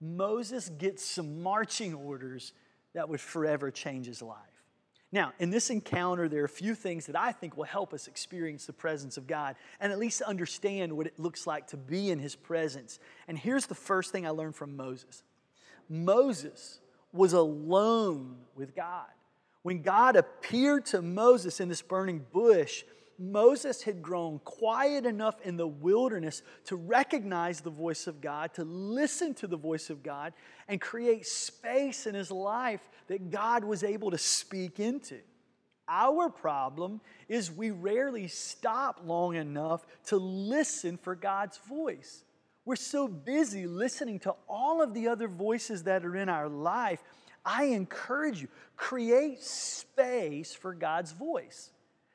Moses 0.00 0.70
gets 0.70 1.04
some 1.04 1.42
marching 1.42 1.92
orders 1.92 2.54
that 2.94 3.08
would 3.08 3.20
forever 3.20 3.70
change 3.70 4.06
his 4.06 4.22
life. 4.22 4.38
Now, 5.12 5.32
in 5.38 5.50
this 5.50 5.70
encounter, 5.70 6.28
there 6.28 6.42
are 6.42 6.46
a 6.46 6.48
few 6.48 6.74
things 6.74 7.06
that 7.06 7.18
I 7.18 7.32
think 7.32 7.56
will 7.56 7.64
help 7.64 7.92
us 7.92 8.06
experience 8.06 8.64
the 8.64 8.72
presence 8.72 9.16
of 9.16 9.26
God 9.26 9.56
and 9.80 9.92
at 9.92 9.98
least 9.98 10.22
understand 10.22 10.92
what 10.96 11.06
it 11.06 11.18
looks 11.18 11.46
like 11.46 11.66
to 11.68 11.76
be 11.76 12.10
in 12.10 12.20
his 12.20 12.36
presence. 12.36 13.00
And 13.26 13.36
here's 13.36 13.66
the 13.66 13.74
first 13.74 14.12
thing 14.12 14.24
I 14.26 14.30
learned 14.30 14.54
from 14.54 14.76
Moses 14.76 15.22
Moses 15.88 16.80
was 17.12 17.32
alone 17.32 18.36
with 18.54 18.76
God. 18.76 19.08
When 19.62 19.82
God 19.82 20.16
appeared 20.16 20.86
to 20.86 21.02
Moses 21.02 21.60
in 21.60 21.68
this 21.68 21.82
burning 21.82 22.24
bush, 22.32 22.84
Moses 23.18 23.82
had 23.82 24.00
grown 24.00 24.38
quiet 24.44 25.04
enough 25.04 25.34
in 25.42 25.58
the 25.58 25.66
wilderness 25.66 26.42
to 26.64 26.76
recognize 26.76 27.60
the 27.60 27.68
voice 27.68 28.06
of 28.06 28.22
God, 28.22 28.54
to 28.54 28.64
listen 28.64 29.34
to 29.34 29.46
the 29.46 29.58
voice 29.58 29.90
of 29.90 30.02
God, 30.02 30.32
and 30.68 30.80
create 30.80 31.26
space 31.26 32.06
in 32.06 32.14
his 32.14 32.30
life 32.30 32.80
that 33.08 33.30
God 33.30 33.62
was 33.62 33.84
able 33.84 34.10
to 34.10 34.18
speak 34.18 34.80
into. 34.80 35.18
Our 35.86 36.30
problem 36.30 37.02
is 37.28 37.50
we 37.50 37.72
rarely 37.72 38.28
stop 38.28 39.00
long 39.04 39.34
enough 39.34 39.84
to 40.06 40.16
listen 40.16 40.96
for 40.96 41.14
God's 41.14 41.58
voice. 41.58 42.24
We're 42.64 42.76
so 42.76 43.08
busy 43.08 43.66
listening 43.66 44.20
to 44.20 44.34
all 44.48 44.80
of 44.80 44.94
the 44.94 45.08
other 45.08 45.28
voices 45.28 45.82
that 45.82 46.04
are 46.04 46.16
in 46.16 46.28
our 46.28 46.48
life. 46.48 47.02
I 47.52 47.64
encourage 47.64 48.40
you, 48.40 48.48
create 48.76 49.42
space 49.42 50.54
for 50.54 50.72
God's 50.72 51.10
voice. 51.10 51.70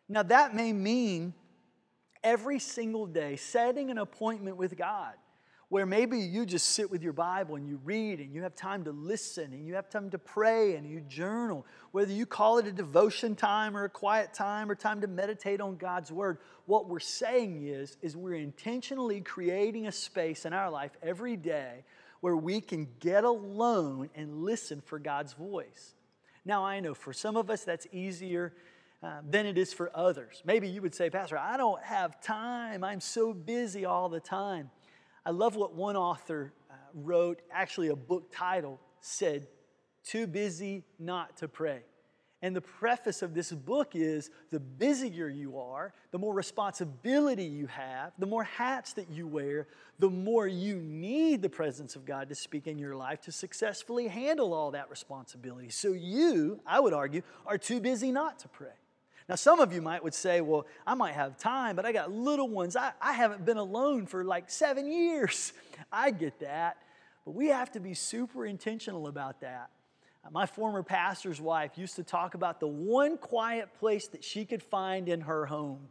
Now, 0.08 0.24
that 0.24 0.56
may 0.56 0.72
mean 0.72 1.34
every 2.24 2.58
single 2.58 3.06
day 3.06 3.36
setting 3.36 3.92
an 3.92 3.98
appointment 3.98 4.56
with 4.56 4.78
God 4.78 5.14
where 5.68 5.86
maybe 5.86 6.20
you 6.20 6.46
just 6.46 6.70
sit 6.70 6.90
with 6.90 7.04
your 7.04 7.12
Bible 7.12 7.58
and 7.58 7.68
you 7.68 7.82
read 7.84 8.22
and 8.22 8.34
you 8.34 8.44
have 8.44 8.56
time 8.56 8.86
to 8.86 8.92
listen 8.92 9.52
and 9.52 9.68
you 9.68 9.74
have 9.74 9.90
time 9.90 10.10
to 10.12 10.18
pray 10.18 10.76
and 10.76 10.90
you 10.90 11.02
journal. 11.02 11.66
Whether 11.92 12.14
you 12.14 12.26
call 12.26 12.60
it 12.60 12.68
a 12.68 12.72
devotion 12.72 13.36
time 13.36 13.76
or 13.76 13.84
a 13.84 13.90
quiet 13.90 14.34
time 14.34 14.72
or 14.72 14.76
time 14.76 15.02
to 15.02 15.08
meditate 15.08 15.60
on 15.60 15.76
God's 15.76 16.14
Word, 16.14 16.38
what 16.66 16.88
we're 16.88 17.00
saying 17.00 17.68
is, 17.68 17.98
is 18.02 18.16
we're 18.16 18.36
intentionally 18.36 19.20
creating 19.20 19.88
a 19.88 19.92
space 19.92 20.46
in 20.46 20.54
our 20.54 20.70
life 20.70 20.92
every 21.04 21.36
day 21.36 21.84
where 22.26 22.36
we 22.36 22.60
can 22.60 22.88
get 23.00 23.24
alone 23.24 24.10
and 24.16 24.42
listen 24.42 24.82
for 24.82 24.98
God's 24.98 25.34
voice. 25.34 25.94
Now, 26.44 26.66
I 26.66 26.80
know 26.80 26.96
for 26.96 27.14
some 27.14 27.38
of 27.38 27.52
us 27.52 27.64
that's 27.64 27.86
easier 27.92 28.52
uh, 29.04 29.20
than 29.30 29.46
it 29.46 29.60
is 29.60 29.74
for 29.74 29.92
others. 29.94 30.42
Maybe 30.44 30.68
you 30.68 30.82
would 30.82 30.96
say, 30.96 31.12
Pastor, 31.12 31.38
I 31.38 31.56
don't 31.56 31.84
have 31.84 32.20
time. 32.22 32.84
I'm 32.84 33.00
so 33.00 33.32
busy 33.32 33.86
all 33.86 34.10
the 34.10 34.20
time. 34.20 34.72
I 35.24 35.30
love 35.30 35.56
what 35.56 35.76
one 35.76 35.96
author 35.96 36.52
uh, 36.72 36.74
wrote, 36.96 37.44
actually, 37.52 37.90
a 37.90 37.96
book 37.96 38.32
title 38.36 38.80
said, 39.02 39.46
Too 40.04 40.26
Busy 40.26 40.84
Not 40.98 41.38
to 41.38 41.48
Pray. 41.48 41.84
And 42.46 42.56
the 42.56 42.62
preface 42.62 43.24
of 43.24 43.34
this 43.34 43.52
book 43.52 43.96
is 43.96 44.30
the 44.52 44.60
busier 44.60 45.28
you 45.28 45.58
are, 45.58 45.96
the 46.12 46.20
more 46.20 46.32
responsibility 46.32 47.46
you 47.46 47.66
have, 47.66 48.12
the 48.20 48.28
more 48.28 48.44
hats 48.44 48.94
that 48.94 49.10
you 49.10 49.26
wear, 49.26 49.66
the 49.98 50.12
more 50.12 50.46
you 50.46 50.76
need 50.76 51.42
the 51.42 51.50
presence 51.50 51.96
of 51.96 52.06
God 52.06 52.30
to 52.30 52.36
speak 52.36 52.68
in 52.68 52.78
your 52.78 52.96
life 52.96 53.20
to 53.22 53.32
successfully 53.32 54.08
handle 54.08 54.54
all 54.54 54.70
that 54.70 54.92
responsibility. 54.92 55.70
So 55.70 55.94
you, 55.94 56.60
I 56.68 56.80
would 56.80 56.94
argue, 56.94 57.24
are 57.48 57.58
too 57.58 57.80
busy 57.80 58.12
not 58.12 58.38
to 58.42 58.48
pray. 58.48 58.78
Now, 59.28 59.34
some 59.34 59.60
of 59.60 59.74
you 59.74 59.82
might 59.82 60.04
would 60.04 60.14
say, 60.14 60.40
well, 60.42 60.68
I 60.86 60.94
might 60.94 61.16
have 61.16 61.40
time, 61.40 61.76
but 61.76 61.84
I 61.84 61.92
got 61.94 62.12
little 62.12 62.48
ones. 62.48 62.76
I, 62.76 62.92
I 63.02 63.14
haven't 63.14 63.44
been 63.44 63.58
alone 63.58 64.06
for 64.06 64.24
like 64.24 64.52
seven 64.52 64.86
years. 64.86 65.52
I 65.92 66.12
get 66.12 66.42
that. 66.42 66.78
But 67.26 67.34
we 67.34 67.48
have 67.48 67.72
to 67.72 67.80
be 67.80 67.96
super 67.96 68.46
intentional 68.46 69.08
about 69.08 69.42
that. 69.42 69.72
My 70.32 70.46
former 70.46 70.84
pastor's 70.84 71.40
wife 71.40 71.78
used 71.78 71.96
to 71.98 72.04
talk 72.04 72.34
about 72.34 72.60
the 72.60 72.68
one 72.68 73.18
quiet 73.18 73.74
place 73.80 74.08
that 74.08 74.24
she 74.24 74.46
could 74.46 74.64
find 74.64 75.08
in 75.08 75.22
her 75.22 75.46
home 75.46 75.88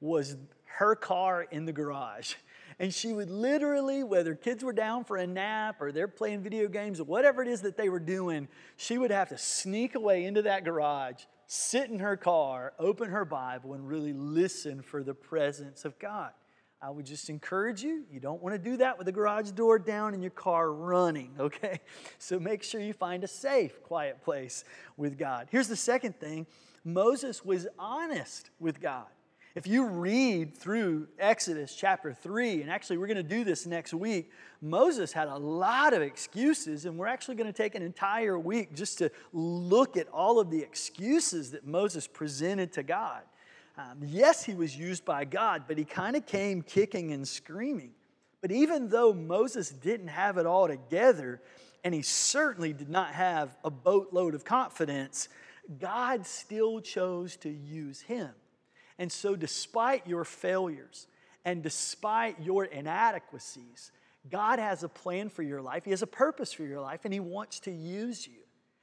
was 0.00 0.36
her 0.64 0.94
car 0.94 1.42
in 1.42 1.64
the 1.64 1.72
garage. 1.72 2.34
And 2.78 2.92
she 2.92 3.14
would 3.14 3.30
literally, 3.30 4.04
whether 4.04 4.34
kids 4.34 4.62
were 4.62 4.74
down 4.74 5.04
for 5.04 5.16
a 5.16 5.26
nap 5.26 5.80
or 5.80 5.92
they're 5.92 6.06
playing 6.06 6.42
video 6.42 6.68
games 6.68 7.00
or 7.00 7.04
whatever 7.04 7.40
it 7.40 7.48
is 7.48 7.62
that 7.62 7.78
they 7.78 7.88
were 7.88 7.98
doing, 7.98 8.48
she 8.76 8.98
would 8.98 9.10
have 9.10 9.30
to 9.30 9.38
sneak 9.38 9.94
away 9.94 10.26
into 10.26 10.42
that 10.42 10.62
garage 10.62 11.22
sit 11.46 11.90
in 11.90 11.98
her 12.00 12.16
car, 12.16 12.72
open 12.78 13.10
her 13.10 13.24
Bible, 13.24 13.74
and 13.74 13.86
really 13.86 14.12
listen 14.12 14.82
for 14.82 15.02
the 15.02 15.14
presence 15.14 15.84
of 15.84 15.98
God. 15.98 16.32
I 16.82 16.90
would 16.90 17.06
just 17.06 17.30
encourage 17.30 17.82
you, 17.82 18.04
you 18.10 18.20
don't 18.20 18.42
want 18.42 18.54
to 18.54 18.58
do 18.58 18.76
that 18.76 18.98
with 18.98 19.06
the 19.06 19.12
garage 19.12 19.50
door 19.52 19.78
down 19.78 20.12
and 20.12 20.22
your 20.22 20.30
car 20.30 20.72
running, 20.72 21.34
okay? 21.40 21.80
So 22.18 22.38
make 22.38 22.62
sure 22.62 22.80
you 22.80 22.92
find 22.92 23.24
a 23.24 23.28
safe, 23.28 23.82
quiet 23.82 24.22
place 24.22 24.64
with 24.96 25.18
God. 25.18 25.48
Here's 25.50 25.68
the 25.68 25.76
second 25.76 26.20
thing 26.20 26.46
Moses 26.84 27.44
was 27.44 27.66
honest 27.78 28.50
with 28.60 28.80
God. 28.80 29.06
If 29.56 29.66
you 29.66 29.86
read 29.86 30.54
through 30.54 31.08
Exodus 31.18 31.74
chapter 31.74 32.12
3, 32.12 32.60
and 32.60 32.70
actually 32.70 32.98
we're 32.98 33.06
going 33.06 33.16
to 33.16 33.22
do 33.22 33.42
this 33.42 33.64
next 33.64 33.94
week, 33.94 34.30
Moses 34.60 35.12
had 35.12 35.28
a 35.28 35.36
lot 35.36 35.94
of 35.94 36.02
excuses, 36.02 36.84
and 36.84 36.98
we're 36.98 37.06
actually 37.06 37.36
going 37.36 37.46
to 37.46 37.54
take 37.54 37.74
an 37.74 37.82
entire 37.82 38.38
week 38.38 38.74
just 38.74 38.98
to 38.98 39.10
look 39.32 39.96
at 39.96 40.08
all 40.08 40.38
of 40.38 40.50
the 40.50 40.60
excuses 40.60 41.52
that 41.52 41.66
Moses 41.66 42.06
presented 42.06 42.70
to 42.74 42.82
God. 42.82 43.22
Um, 43.78 43.98
yes, 44.02 44.44
he 44.44 44.54
was 44.54 44.76
used 44.76 45.04
by 45.04 45.24
God, 45.24 45.64
but 45.68 45.76
he 45.76 45.84
kind 45.84 46.16
of 46.16 46.24
came 46.26 46.62
kicking 46.62 47.12
and 47.12 47.26
screaming. 47.26 47.92
But 48.40 48.50
even 48.50 48.88
though 48.88 49.12
Moses 49.12 49.70
didn't 49.70 50.08
have 50.08 50.38
it 50.38 50.46
all 50.46 50.68
together, 50.68 51.42
and 51.84 51.94
he 51.94 52.02
certainly 52.02 52.72
did 52.72 52.88
not 52.88 53.12
have 53.12 53.56
a 53.64 53.70
boatload 53.70 54.34
of 54.34 54.44
confidence, 54.44 55.28
God 55.78 56.26
still 56.26 56.80
chose 56.80 57.36
to 57.38 57.50
use 57.50 58.00
him. 58.00 58.30
And 58.98 59.12
so, 59.12 59.36
despite 59.36 60.06
your 60.06 60.24
failures 60.24 61.06
and 61.44 61.62
despite 61.62 62.40
your 62.40 62.64
inadequacies, 62.64 63.92
God 64.30 64.58
has 64.58 64.82
a 64.82 64.88
plan 64.88 65.28
for 65.28 65.42
your 65.42 65.62
life. 65.62 65.84
He 65.84 65.90
has 65.90 66.02
a 66.02 66.06
purpose 66.06 66.52
for 66.52 66.64
your 66.64 66.80
life, 66.80 67.00
and 67.04 67.12
He 67.12 67.20
wants 67.20 67.60
to 67.60 67.70
use 67.70 68.26
you. 68.26 68.40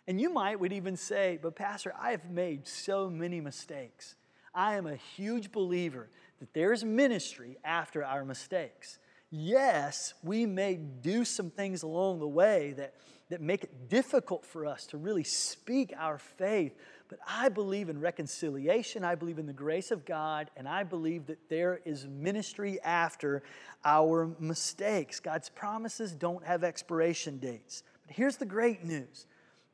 And 0.07 0.19
you 0.19 0.31
might 0.31 0.59
would 0.59 0.73
even 0.73 0.95
say, 0.95 1.39
But, 1.41 1.55
Pastor, 1.55 1.93
I 1.99 2.11
have 2.11 2.29
made 2.29 2.67
so 2.67 3.09
many 3.09 3.41
mistakes. 3.41 4.15
I 4.53 4.75
am 4.75 4.87
a 4.87 4.95
huge 4.95 5.51
believer 5.51 6.09
that 6.39 6.53
there's 6.53 6.83
ministry 6.83 7.57
after 7.63 8.03
our 8.03 8.25
mistakes. 8.25 8.99
Yes, 9.31 10.13
we 10.23 10.45
may 10.45 10.75
do 10.75 11.25
some 11.25 11.49
things 11.49 11.81
along 11.81 12.19
the 12.19 12.27
way 12.27 12.73
that, 12.77 12.93
that 13.29 13.41
make 13.41 13.63
it 13.63 13.89
difficult 13.89 14.45
for 14.45 14.65
us 14.65 14.85
to 14.87 14.97
really 14.97 15.23
speak 15.23 15.91
our 15.97 16.19
faith, 16.19 16.75
but 17.13 17.19
I 17.27 17.49
believe 17.49 17.89
in 17.89 17.99
reconciliation. 17.99 19.03
I 19.03 19.15
believe 19.15 19.39
in 19.39 19.45
the 19.45 19.53
grace 19.53 19.91
of 19.91 20.03
God. 20.03 20.49
And 20.57 20.67
I 20.67 20.83
believe 20.83 21.27
that 21.27 21.49
there 21.49 21.79
is 21.85 22.07
ministry 22.07 22.81
after 22.81 23.43
our 23.85 24.31
mistakes. 24.39 25.19
God's 25.19 25.49
promises 25.49 26.11
don't 26.11 26.43
have 26.43 26.63
expiration 26.63 27.37
dates. 27.37 27.83
But 28.07 28.15
here's 28.15 28.37
the 28.37 28.45
great 28.45 28.83
news 28.83 29.27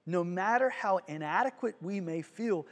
no 0.05 0.23
matter 0.23 0.69
how 0.69 0.99
inadequate 1.07 1.75
we 1.81 2.01
may 2.01 2.21
feel, 2.21 2.65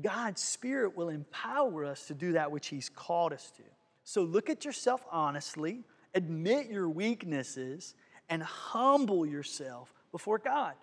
God's 0.00 0.42
Spirit 0.42 0.96
will 0.96 1.08
empower 1.08 1.84
us 1.84 2.06
to 2.06 2.14
do 2.14 2.32
that 2.32 2.50
which 2.50 2.68
He's 2.68 2.88
called 2.88 3.32
us 3.32 3.50
to. 3.56 3.62
So 4.02 4.22
look 4.22 4.50
at 4.50 4.64
yourself 4.64 5.04
honestly, 5.10 5.84
admit 6.14 6.68
your 6.68 6.88
weaknesses, 6.88 7.94
and 8.28 8.42
humble 8.42 9.26
yourself 9.26 9.92
before 10.12 10.38
God. 10.38 10.74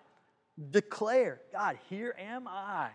Declare, 0.70 1.40
God, 1.52 1.78
here 1.88 2.14
am 2.18 2.46
I 2.46 2.90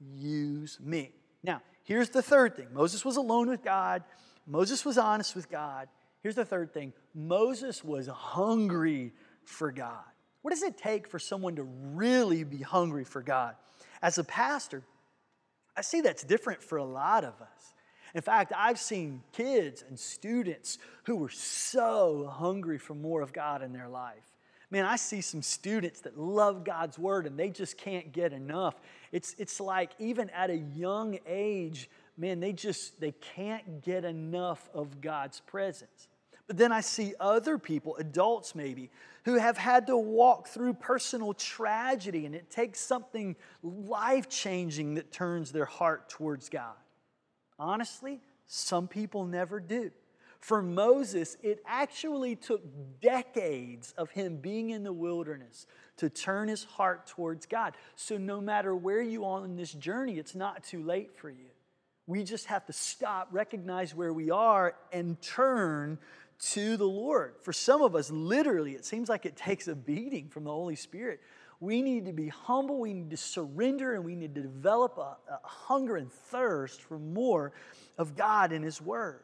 use 0.00 0.78
me. 0.80 1.12
Now, 1.42 1.62
here's 1.84 2.10
the 2.10 2.22
third 2.22 2.56
thing 2.56 2.68
Moses 2.72 3.04
was 3.04 3.16
alone 3.16 3.48
with 3.48 3.62
God, 3.62 4.02
Moses 4.46 4.84
was 4.84 4.98
honest 4.98 5.36
with 5.36 5.50
God. 5.50 5.88
Here's 6.22 6.34
the 6.34 6.44
third 6.44 6.72
thing 6.72 6.92
Moses 7.14 7.84
was 7.84 8.08
hungry 8.08 9.12
for 9.44 9.70
God. 9.70 10.04
What 10.42 10.50
does 10.50 10.62
it 10.62 10.78
take 10.78 11.08
for 11.08 11.18
someone 11.18 11.56
to 11.56 11.62
really 11.62 12.44
be 12.44 12.58
hungry 12.58 13.04
for 13.04 13.22
God? 13.22 13.54
As 14.02 14.18
a 14.18 14.24
pastor, 14.24 14.82
I 15.78 15.82
see 15.82 16.00
that's 16.00 16.24
different 16.24 16.60
for 16.60 16.78
a 16.78 16.84
lot 16.84 17.22
of 17.22 17.40
us. 17.40 17.74
In 18.12 18.20
fact, 18.20 18.52
I've 18.56 18.80
seen 18.80 19.22
kids 19.32 19.84
and 19.88 19.96
students 19.96 20.78
who 21.04 21.14
were 21.14 21.28
so 21.28 22.26
hungry 22.26 22.78
for 22.78 22.94
more 22.94 23.22
of 23.22 23.32
God 23.32 23.62
in 23.62 23.72
their 23.72 23.88
life. 23.88 24.24
Man, 24.72 24.84
I 24.84 24.96
see 24.96 25.20
some 25.20 25.40
students 25.40 26.00
that 26.00 26.18
love 26.18 26.64
God's 26.64 26.98
word 26.98 27.26
and 27.26 27.38
they 27.38 27.50
just 27.50 27.78
can't 27.78 28.12
get 28.12 28.32
enough. 28.32 28.74
It's, 29.12 29.36
it's 29.38 29.60
like 29.60 29.92
even 30.00 30.30
at 30.30 30.50
a 30.50 30.56
young 30.56 31.20
age, 31.26 31.88
man, 32.16 32.40
they 32.40 32.52
just 32.52 33.00
they 33.00 33.12
can't 33.12 33.80
get 33.80 34.04
enough 34.04 34.68
of 34.74 35.00
God's 35.00 35.38
presence. 35.40 36.08
But 36.48 36.56
then 36.56 36.72
I 36.72 36.80
see 36.80 37.14
other 37.20 37.58
people, 37.58 37.96
adults 37.96 38.54
maybe, 38.54 38.90
who 39.24 39.34
have 39.36 39.58
had 39.58 39.86
to 39.88 39.96
walk 39.96 40.48
through 40.48 40.72
personal 40.74 41.34
tragedy 41.34 42.24
and 42.24 42.34
it 42.34 42.50
takes 42.50 42.80
something 42.80 43.36
life 43.62 44.28
changing 44.28 44.94
that 44.94 45.12
turns 45.12 45.52
their 45.52 45.66
heart 45.66 46.08
towards 46.08 46.48
God. 46.48 46.74
Honestly, 47.58 48.20
some 48.46 48.88
people 48.88 49.26
never 49.26 49.60
do. 49.60 49.90
For 50.40 50.62
Moses, 50.62 51.36
it 51.42 51.60
actually 51.66 52.36
took 52.36 52.62
decades 53.02 53.92
of 53.98 54.10
him 54.10 54.36
being 54.36 54.70
in 54.70 54.84
the 54.84 54.92
wilderness 54.92 55.66
to 55.96 56.08
turn 56.08 56.48
his 56.48 56.64
heart 56.64 57.06
towards 57.08 57.44
God. 57.44 57.74
So, 57.96 58.16
no 58.16 58.40
matter 58.40 58.74
where 58.74 59.02
you 59.02 59.24
are 59.24 59.42
on 59.42 59.56
this 59.56 59.72
journey, 59.72 60.16
it's 60.16 60.36
not 60.36 60.62
too 60.62 60.82
late 60.82 61.16
for 61.16 61.28
you. 61.28 61.50
We 62.06 62.22
just 62.22 62.46
have 62.46 62.64
to 62.66 62.72
stop, 62.72 63.28
recognize 63.32 63.94
where 63.94 64.12
we 64.12 64.30
are, 64.30 64.76
and 64.92 65.20
turn 65.20 65.98
to 66.38 66.76
the 66.76 66.86
Lord. 66.86 67.34
For 67.42 67.52
some 67.52 67.82
of 67.82 67.94
us, 67.94 68.10
literally, 68.10 68.72
it 68.72 68.84
seems 68.84 69.08
like 69.08 69.26
it 69.26 69.36
takes 69.36 69.68
a 69.68 69.74
beating 69.74 70.28
from 70.28 70.44
the 70.44 70.50
Holy 70.50 70.76
Spirit 70.76 71.20
We 71.60 71.82
need 71.82 72.06
to 72.06 72.12
be 72.12 72.28
humble, 72.28 72.78
we 72.78 72.94
need 72.94 73.10
to 73.10 73.16
surrender, 73.16 73.94
and 73.94 74.04
we 74.04 74.14
need 74.14 74.34
to 74.36 74.42
develop 74.42 74.96
a, 74.98 75.16
a 75.32 75.40
hunger 75.42 75.96
and 75.96 76.12
thirst 76.12 76.80
for 76.82 76.98
more 76.98 77.52
of 77.96 78.16
God 78.16 78.52
and 78.52 78.64
His 78.64 78.80
Word. 78.80 79.22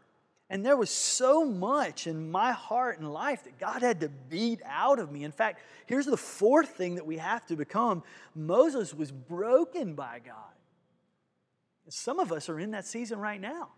And 0.51 0.65
there 0.65 0.77
was 0.77 0.91
so 0.91 1.45
much 1.45 2.07
in 2.07 2.31
my 2.31 2.53
heart 2.53 2.99
and 2.99 3.13
life 3.13 3.45
that 3.45 3.59
God 3.59 3.83
had 3.83 4.01
to 4.01 4.09
beat 4.09 4.61
out 4.65 4.99
of 4.99 5.11
me. 5.11 5.25
In 5.25 5.33
fact, 5.33 5.61
here's 5.87 6.07
the 6.07 6.17
fourth 6.17 6.71
thing 6.71 6.97
that 6.97 7.07
we 7.07 7.17
have 7.17 7.47
to 7.47 7.57
become 7.57 8.03
Moses 8.35 8.93
was 8.93 9.11
broken 9.11 9.95
by 9.95 10.21
God. 10.25 10.35
Some 11.89 12.19
of 12.19 12.33
us 12.33 12.49
are 12.49 12.59
in 12.59 12.73
that 12.73 12.87
season 12.87 13.19
right 13.19 13.41
now. 13.41 13.71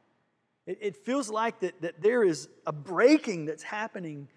It, 0.67 0.79
it 0.81 0.97
feels 0.97 1.31
like 1.31 1.61
that, 1.61 1.81
that 1.81 2.03
there 2.03 2.25
is 2.25 2.49
a 2.67 2.73
breaking 2.73 3.47
that's 3.47 3.63
happening, 3.63 4.29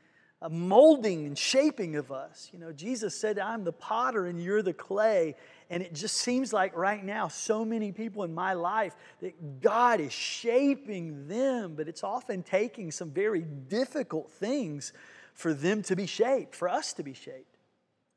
a 0.42 0.50
molding 0.50 1.26
and 1.26 1.38
shaping 1.38 1.96
of 1.96 2.12
us. 2.12 2.50
You 2.54 2.60
know, 2.60 2.72
Jesus 2.72 3.16
said, 3.16 3.40
I'm 3.40 3.64
the 3.64 3.74
potter 3.74 4.28
and 4.28 4.42
you're 4.42 4.62
the 4.62 4.74
clay. 4.74 5.36
And 5.70 5.84
it 5.84 5.94
just 5.94 6.18
seems 6.18 6.54
like 6.54 6.76
right 6.76 7.04
now, 7.04 7.28
so 7.28 7.66
many 7.66 7.92
people 7.92 8.24
in 8.24 8.34
my 8.34 8.54
life 8.54 8.96
that 9.22 9.62
God 9.62 10.00
is 10.00 10.14
shaping 10.14 11.28
them, 11.28 11.76
but 11.76 11.88
it's 11.88 12.04
often 12.04 12.44
taking 12.44 12.92
some 12.92 13.12
very 13.12 13.42
difficult 13.42 14.32
things 14.32 14.94
for 15.34 15.54
them 15.54 15.82
to 15.84 15.96
be 15.96 16.06
shaped, 16.06 16.56
for 16.56 16.70
us 16.70 16.94
to 16.94 17.04
be 17.04 17.14
shaped. 17.14 17.58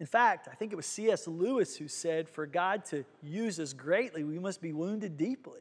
In 0.00 0.06
fact, 0.06 0.48
I 0.50 0.54
think 0.54 0.72
it 0.72 0.76
was 0.76 0.86
C.S. 0.86 1.28
Lewis 1.28 1.76
who 1.76 1.86
said, 1.86 2.28
For 2.28 2.44
God 2.46 2.84
to 2.86 3.04
use 3.22 3.60
us 3.60 3.72
greatly, 3.72 4.24
we 4.24 4.38
must 4.38 4.60
be 4.60 4.72
wounded 4.72 5.16
deeply. 5.16 5.60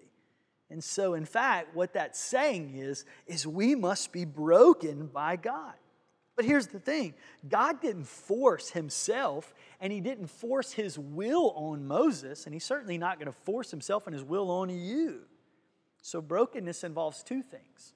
And 0.72 0.82
so, 0.82 1.16
in 1.16 1.26
fact, 1.26 1.76
what 1.76 1.94
that's 1.94 2.18
saying 2.18 2.76
is, 2.76 3.04
is 3.28 3.46
we 3.46 3.76
must 3.76 4.14
be 4.14 4.24
broken 4.24 5.08
by 5.08 5.36
God. 5.36 5.74
But 6.38 6.46
here's 6.46 6.68
the 6.68 6.80
thing 6.80 7.14
God 7.48 7.82
didn't 7.82 8.08
force 8.08 8.70
himself 8.70 9.54
and 9.82 9.92
he 9.92 10.00
didn't 10.00 10.28
force 10.28 10.72
his 10.72 10.98
will 10.98 11.52
on 11.56 11.88
Moses, 11.88 12.46
and 12.46 12.54
he's 12.54 12.64
certainly 12.64 12.98
not 12.98 13.20
going 13.20 13.28
to 13.28 13.38
force 13.44 13.70
himself 13.70 14.08
and 14.08 14.14
his 14.14 14.24
will 14.24 14.50
on 14.50 14.70
you. 14.70 15.22
So, 16.02 16.22
brokenness 16.22 16.84
involves 16.84 17.22
two 17.22 17.44
things 17.44 17.94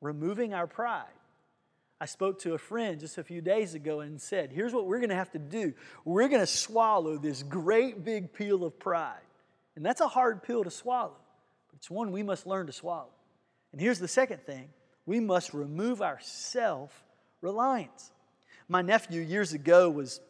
removing 0.00 0.54
our 0.54 0.66
pride. 0.66 1.06
I 2.00 2.06
spoke 2.06 2.38
to 2.40 2.54
a 2.54 2.58
friend 2.58 3.00
just 3.00 3.18
a 3.18 3.24
few 3.24 3.40
days 3.40 3.74
ago 3.74 4.00
and 4.00 4.20
said, 4.20 4.52
Here's 4.52 4.72
what 4.72 4.86
we're 4.86 4.98
going 4.98 5.10
to 5.10 5.16
have 5.16 5.32
to 5.32 5.38
do. 5.38 5.74
We're 6.04 6.28
going 6.28 6.40
to 6.40 6.46
swallow 6.46 7.18
this 7.18 7.42
great 7.42 8.04
big 8.04 8.32
pill 8.32 8.62
of 8.62 8.78
pride. 8.78 9.18
And 9.74 9.84
that's 9.84 10.00
a 10.00 10.08
hard 10.08 10.44
pill 10.44 10.62
to 10.62 10.70
swallow. 10.70 11.16
It's 11.76 11.90
one 11.90 12.12
we 12.12 12.22
must 12.22 12.46
learn 12.46 12.66
to 12.66 12.72
swallow. 12.72 13.10
And 13.72 13.80
here's 13.80 13.98
the 13.98 14.08
second 14.08 14.42
thing 14.46 14.68
we 15.06 15.20
must 15.20 15.52
remove 15.52 16.00
our 16.00 16.18
self 16.20 17.04
reliance. 17.40 18.10
My 18.68 18.82
nephew 18.82 19.20
years 19.20 19.52
ago 19.52 19.90
was 19.90 20.20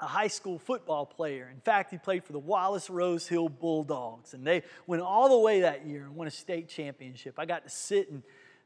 a 0.00 0.06
high 0.06 0.26
school 0.26 0.58
football 0.58 1.06
player. 1.06 1.48
In 1.52 1.60
fact, 1.60 1.90
he 1.90 1.98
played 1.98 2.24
for 2.24 2.32
the 2.32 2.38
Wallace 2.38 2.90
Rose 2.90 3.26
Hill 3.26 3.48
Bulldogs, 3.48 4.34
and 4.34 4.46
they 4.46 4.62
went 4.86 5.02
all 5.02 5.28
the 5.28 5.38
way 5.38 5.60
that 5.60 5.86
year 5.86 6.04
and 6.04 6.16
won 6.16 6.26
a 6.26 6.32
state 6.32 6.68
championship. 6.68 7.38
I 7.38 7.46
got 7.46 7.64
to 7.64 7.70
sit 7.70 8.08
in 8.08 8.22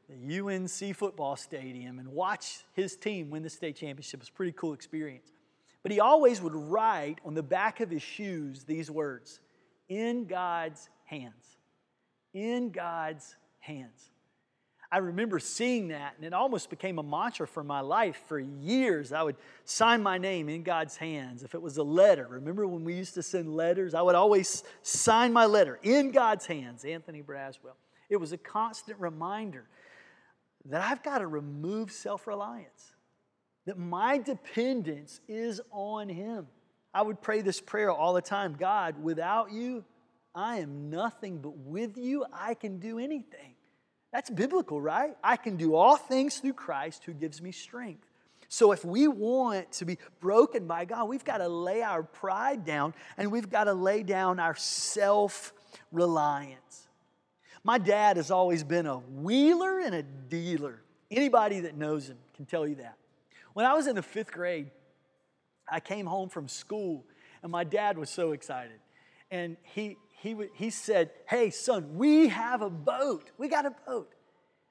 the 0.09 0.39
UNC 0.39 0.95
football 0.95 1.35
stadium 1.35 1.99
and 1.99 2.09
watch 2.09 2.63
his 2.73 2.97
team 2.97 3.29
win 3.29 3.43
the 3.43 3.49
state 3.49 3.75
championship. 3.75 4.15
It 4.15 4.21
was 4.21 4.29
a 4.29 4.33
pretty 4.33 4.53
cool 4.53 4.73
experience. 4.73 5.31
But 5.83 5.91
he 5.91 5.99
always 5.99 6.41
would 6.41 6.55
write 6.55 7.19
on 7.23 7.35
the 7.35 7.43
back 7.43 7.79
of 7.79 7.89
his 7.89 8.01
shoes 8.01 8.63
these 8.63 8.89
words 8.91 9.39
In 9.87 10.25
God's 10.25 10.89
hands 11.05 11.58
in 12.33 12.71
God's 12.71 13.35
hands. 13.59 14.11
I 14.91 14.97
remember 14.97 15.37
seeing 15.37 15.89
that, 15.89 16.15
and 16.15 16.25
it 16.25 16.33
almost 16.33 16.71
became 16.71 16.97
a 16.97 17.03
mantra 17.03 17.47
for 17.47 17.63
my 17.63 17.81
life 17.81 18.23
for 18.27 18.39
years. 18.39 19.13
I 19.13 19.21
would 19.21 19.35
sign 19.63 20.01
my 20.01 20.17
name 20.17 20.49
in 20.49 20.63
God's 20.63 20.97
hands. 20.97 21.43
If 21.43 21.53
it 21.53 21.61
was 21.61 21.77
a 21.77 21.83
letter, 21.83 22.27
remember 22.27 22.65
when 22.65 22.83
we 22.83 22.95
used 22.95 23.13
to 23.13 23.21
send 23.21 23.55
letters? 23.55 23.93
I 23.93 24.01
would 24.01 24.15
always 24.15 24.63
sign 24.81 25.31
my 25.31 25.45
letter 25.45 25.79
in 25.83 26.09
God's 26.09 26.47
hands, 26.47 26.85
Anthony 26.85 27.21
Braswell. 27.21 27.75
It 28.09 28.17
was 28.17 28.31
a 28.31 28.37
constant 28.37 28.99
reminder 28.99 29.65
that 30.65 30.81
I've 30.81 31.03
got 31.03 31.19
to 31.19 31.27
remove 31.27 31.91
self 31.91 32.25
reliance, 32.25 32.93
that 33.65 33.77
my 33.77 34.17
dependence 34.17 35.21
is 35.27 35.61
on 35.71 36.09
Him. 36.09 36.47
I 36.95 37.03
would 37.03 37.21
pray 37.21 37.41
this 37.41 37.61
prayer 37.61 37.91
all 37.91 38.13
the 38.13 38.21
time 38.23 38.55
God, 38.57 39.03
without 39.03 39.51
you, 39.51 39.85
I 40.39 40.59
am 40.59 40.89
nothing, 40.89 41.39
but 41.39 41.57
with 41.57 41.97
you 41.97 42.25
I 42.31 42.53
can 42.53 42.79
do 42.79 42.97
anything. 42.97 43.55
That's 44.13 44.29
biblical, 44.29 44.79
right? 44.79 45.17
I 45.21 45.35
can 45.35 45.57
do 45.57 45.75
all 45.75 45.97
things 45.97 46.37
through 46.37 46.53
Christ 46.53 47.03
who 47.03 47.11
gives 47.11 47.41
me 47.41 47.51
strength. 47.51 48.07
So 48.47 48.71
if 48.71 48.85
we 48.85 49.09
want 49.09 49.73
to 49.73 49.85
be 49.85 49.97
broken 50.21 50.65
by 50.65 50.85
God, 50.85 51.09
we've 51.09 51.25
got 51.25 51.39
to 51.39 51.49
lay 51.49 51.81
our 51.81 52.03
pride 52.03 52.65
down 52.65 52.93
and 53.17 53.33
we've 53.33 53.49
got 53.49 53.65
to 53.65 53.73
lay 53.73 54.01
down 54.01 54.39
our 54.39 54.55
self 54.55 55.51
reliance. 55.91 56.87
My 57.65 57.77
dad 57.77 58.15
has 58.15 58.31
always 58.31 58.63
been 58.63 58.85
a 58.85 58.97
wheeler 58.97 59.81
and 59.81 59.93
a 59.93 60.03
dealer. 60.03 60.81
Anybody 61.11 61.59
that 61.61 61.75
knows 61.75 62.07
him 62.07 62.17
can 62.33 62.45
tell 62.45 62.65
you 62.65 62.75
that. 62.75 62.95
When 63.53 63.65
I 63.65 63.73
was 63.73 63.87
in 63.87 63.95
the 63.95 64.01
fifth 64.01 64.31
grade, 64.31 64.71
I 65.69 65.81
came 65.81 66.05
home 66.05 66.29
from 66.29 66.47
school 66.47 67.03
and 67.43 67.51
my 67.51 67.65
dad 67.65 67.97
was 67.97 68.09
so 68.09 68.31
excited. 68.31 68.79
And 69.29 69.57
he, 69.63 69.97
he, 70.21 70.35
he 70.53 70.69
said, 70.69 71.11
Hey, 71.27 71.49
son, 71.49 71.95
we 71.97 72.27
have 72.27 72.61
a 72.61 72.69
boat. 72.69 73.31
We 73.37 73.47
got 73.47 73.65
a 73.65 73.73
boat. 73.87 74.13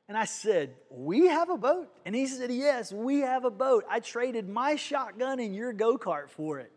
And 0.09 0.17
I 0.17 0.25
said, 0.25 0.75
We 0.91 1.27
have 1.27 1.51
a 1.51 1.57
boat? 1.57 1.91
And 2.05 2.15
he 2.15 2.27
said, 2.27 2.51
Yes, 2.51 2.93
we 2.93 3.21
have 3.21 3.45
a 3.45 3.51
boat. 3.51 3.85
I 3.89 4.01
traded 4.01 4.49
my 4.49 4.77
shotgun 4.77 5.41
and 5.41 5.55
your 5.55 5.73
go 5.73 5.97
kart 5.97 6.29
for 6.29 6.59
it. 6.59 6.73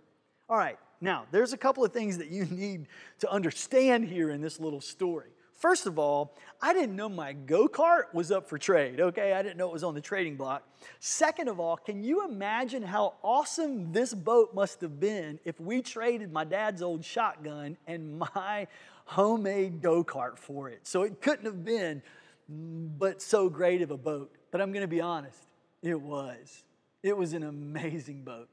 All 0.49 0.57
right, 0.57 0.77
now 0.99 1.25
there's 1.31 1.53
a 1.53 1.57
couple 1.57 1.83
of 1.83 1.91
things 1.91 2.17
that 2.17 2.29
you 2.29 2.45
need 2.51 2.87
to 3.19 3.31
understand 3.31 4.05
here 4.05 4.31
in 4.31 4.41
this 4.41 4.59
little 4.59 4.81
story. 4.81 5.30
First 5.61 5.85
of 5.85 5.99
all, 5.99 6.33
I 6.59 6.73
didn't 6.73 6.95
know 6.95 7.07
my 7.07 7.33
go 7.33 7.67
kart 7.67 8.11
was 8.13 8.31
up 8.31 8.49
for 8.49 8.57
trade, 8.57 8.99
okay? 8.99 9.33
I 9.33 9.43
didn't 9.43 9.57
know 9.57 9.67
it 9.67 9.73
was 9.73 9.83
on 9.83 9.93
the 9.93 10.01
trading 10.01 10.35
block. 10.35 10.63
Second 10.99 11.49
of 11.49 11.59
all, 11.59 11.77
can 11.77 12.03
you 12.03 12.27
imagine 12.27 12.81
how 12.81 13.13
awesome 13.21 13.93
this 13.93 14.11
boat 14.11 14.55
must 14.55 14.81
have 14.81 14.99
been 14.99 15.39
if 15.45 15.59
we 15.59 15.83
traded 15.83 16.33
my 16.33 16.43
dad's 16.43 16.81
old 16.81 17.05
shotgun 17.05 17.77
and 17.85 18.17
my 18.17 18.65
homemade 19.05 19.83
go 19.83 20.03
kart 20.03 20.39
for 20.39 20.67
it? 20.67 20.79
So 20.87 21.03
it 21.03 21.21
couldn't 21.21 21.45
have 21.45 21.63
been 21.63 22.01
but 22.49 23.21
so 23.21 23.47
great 23.47 23.83
of 23.83 23.91
a 23.91 23.97
boat. 23.97 24.35
But 24.49 24.61
I'm 24.61 24.73
gonna 24.73 24.87
be 24.87 24.99
honest, 24.99 25.37
it 25.83 26.01
was. 26.01 26.63
It 27.03 27.15
was 27.15 27.33
an 27.33 27.43
amazing 27.43 28.23
boat. 28.23 28.49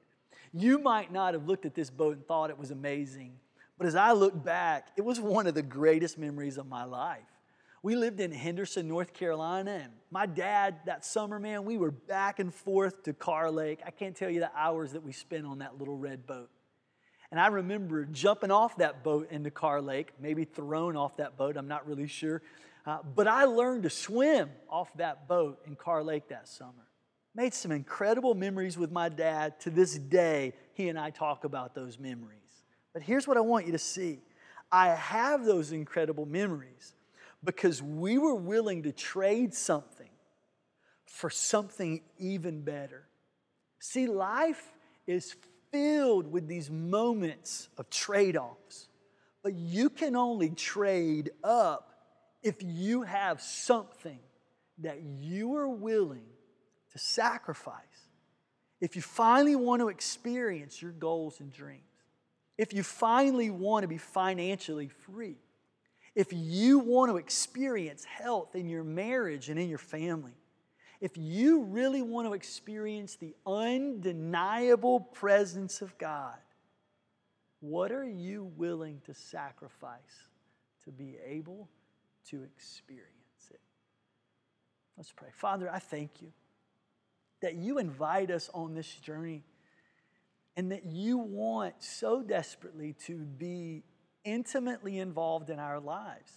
You 0.53 0.79
might 0.79 1.11
not 1.11 1.33
have 1.33 1.47
looked 1.47 1.65
at 1.65 1.75
this 1.75 1.89
boat 1.89 2.17
and 2.17 2.27
thought 2.27 2.51
it 2.51 2.59
was 2.59 2.71
amazing 2.71 3.33
but 3.79 3.87
as 3.87 3.95
I 3.95 4.13
look 4.13 4.45
back, 4.45 4.89
it 4.97 5.03
was 5.03 5.21
one 5.21 5.47
of 5.47 5.55
the 5.55 5.63
greatest 5.63 6.19
memories 6.19 6.59
of 6.59 6.67
my 6.67 6.85
life. 6.85 7.23
We 7.83 7.95
lived 7.95 8.19
in 8.19 8.33
Henderson, 8.33 8.89
North 8.89 9.15
Carolina, 9.15 9.81
and 9.85 9.93
my 10.11 10.27
dad, 10.27 10.81
that 10.87 11.05
summer, 11.05 11.39
man, 11.39 11.65
we 11.65 11.79
were 11.79 11.93
back 11.93 12.41
and 12.41 12.53
forth 12.53 13.05
to 13.05 13.13
Kerr 13.13 13.51
Lake. 13.51 13.79
I 13.87 13.93
can't 13.93 14.17
tell 14.17 14.29
you 14.29 14.41
the 14.41 14.51
hours 14.55 14.93
that 14.93 15.05
we 15.05 15.13
spent 15.13 15.47
on 15.47 15.59
that 15.61 15.79
little 15.79 15.97
red 15.97 16.27
boat. 16.27 16.51
And 17.31 17.39
I 17.39 17.49
remember 17.49 18.05
jumping 18.07 18.51
off 18.51 18.77
that 18.79 19.05
boat 19.05 19.29
into 19.31 19.51
Kerr 19.51 19.81
Lake, 19.81 20.13
maybe 20.21 20.45
thrown 20.45 20.97
off 20.97 21.19
that 21.19 21.37
boat, 21.37 21.57
I'm 21.57 21.69
not 21.69 21.87
really 21.87 22.09
sure. 22.09 22.43
Uh, 22.85 22.99
but 23.15 23.29
I 23.29 23.45
learned 23.45 23.85
to 23.85 23.91
swim 23.91 24.51
off 24.69 24.93
that 24.97 25.29
boat 25.29 25.61
in 25.67 25.77
Kerr 25.77 26.03
Lake 26.03 26.29
that 26.31 26.49
summer. 26.49 26.73
Made 27.35 27.55
some 27.55 27.71
incredible 27.71 28.35
memories 28.35 28.77
with 28.77 28.91
my 28.91 29.09
dad. 29.09 29.61
To 29.61 29.71
this 29.71 29.97
day, 29.97 30.55
he 30.73 30.89
and 30.89 30.99
I 30.99 31.11
talk 31.11 31.45
about 31.45 31.75
those 31.75 31.99
memories. 31.99 32.48
But 32.99 33.05
here's 33.05 33.29
what 33.29 33.37
I 33.37 33.43
want 33.43 33.65
you 33.67 33.71
to 33.71 33.79
see 33.79 34.19
I 34.73 34.89
have 34.89 35.45
those 35.45 35.71
incredible 35.71 36.27
memories 36.27 36.95
because 37.45 37.81
we 37.81 38.19
were 38.19 38.35
willing 38.35 38.83
to 38.83 38.91
trade 38.91 39.55
something 39.55 40.09
for 41.07 41.31
something 41.31 42.01
even 42.19 42.63
better. 42.63 43.07
See, 43.79 44.09
life 44.09 44.73
is 45.07 45.37
filled 45.71 46.33
with 46.33 46.49
these 46.49 46.73
moments 46.73 47.69
of 47.79 47.89
trade 47.89 48.37
offs, 48.37 48.89
but 49.45 49.55
you 49.55 49.91
can 49.91 50.17
only 50.17 50.51
trade 50.51 51.31
up 51.45 52.01
if 52.43 52.57
you 52.65 53.03
have 53.03 53.41
something 53.41 54.19
that 54.79 55.05
you 55.05 55.55
are 55.55 55.69
willing 55.69 56.27
to 56.91 56.99
sacrifice. 56.99 57.77
If 58.81 58.97
you 58.97 59.03
finally 59.03 59.55
want 59.55 59.83
to 59.83 59.89
experience 59.89 60.83
your 60.83 60.91
goals 60.91 61.39
and 61.39 61.53
dreams 61.53 61.88
if 62.59 62.75
you 62.75 62.83
finally 62.83 63.51
want 63.51 63.85
to 63.85 63.89
be 63.89 63.99
financially 63.99 64.89
free, 64.89 65.37
if 66.15 66.33
you 66.33 66.81
want 66.81 67.11
to 67.11 67.17
experience 67.17 68.05
health 68.05 68.57
in 68.57 68.69
your 68.69 68.83
marriage 68.83 69.49
and 69.49 69.59
in 69.59 69.69
your 69.69 69.79
family, 69.79 70.35
if 71.01 71.13
you 71.17 71.63
really 71.63 72.03
want 72.03 72.27
to 72.27 72.35
experience 72.35 73.15
the 73.15 73.35
undeniable 73.47 74.99
presence 74.99 75.81
of 75.81 75.97
God, 75.97 76.35
what 77.61 77.93
are 77.93 78.09
you 78.09 78.51
willing 78.57 79.01
to 79.07 79.15
sacrifice 79.15 80.01
to 80.85 80.91
be 80.91 81.17
able 81.25 81.69
to 82.31 82.43
experience 82.43 83.07
it? 83.51 83.61
Let's 84.97 85.13
pray. 85.13 85.29
Father, 85.33 85.71
I 85.73 85.79
thank 85.79 86.21
you 86.21 86.33
that 87.41 87.55
you 87.55 87.79
invite 87.79 88.33
us 88.33 88.51
on 88.53 88.75
this 88.75 88.93
journey 88.93 89.45
and 90.59 90.73
that 90.73 90.85
you 90.85 91.19
want 91.19 91.73
so 91.79 92.21
desperately 92.21 92.93
to 93.07 93.15
be 93.15 93.85
intimately 94.25 94.99
involved 94.99 95.51
in 95.51 95.61
our 95.61 95.79
lives. 95.79 96.33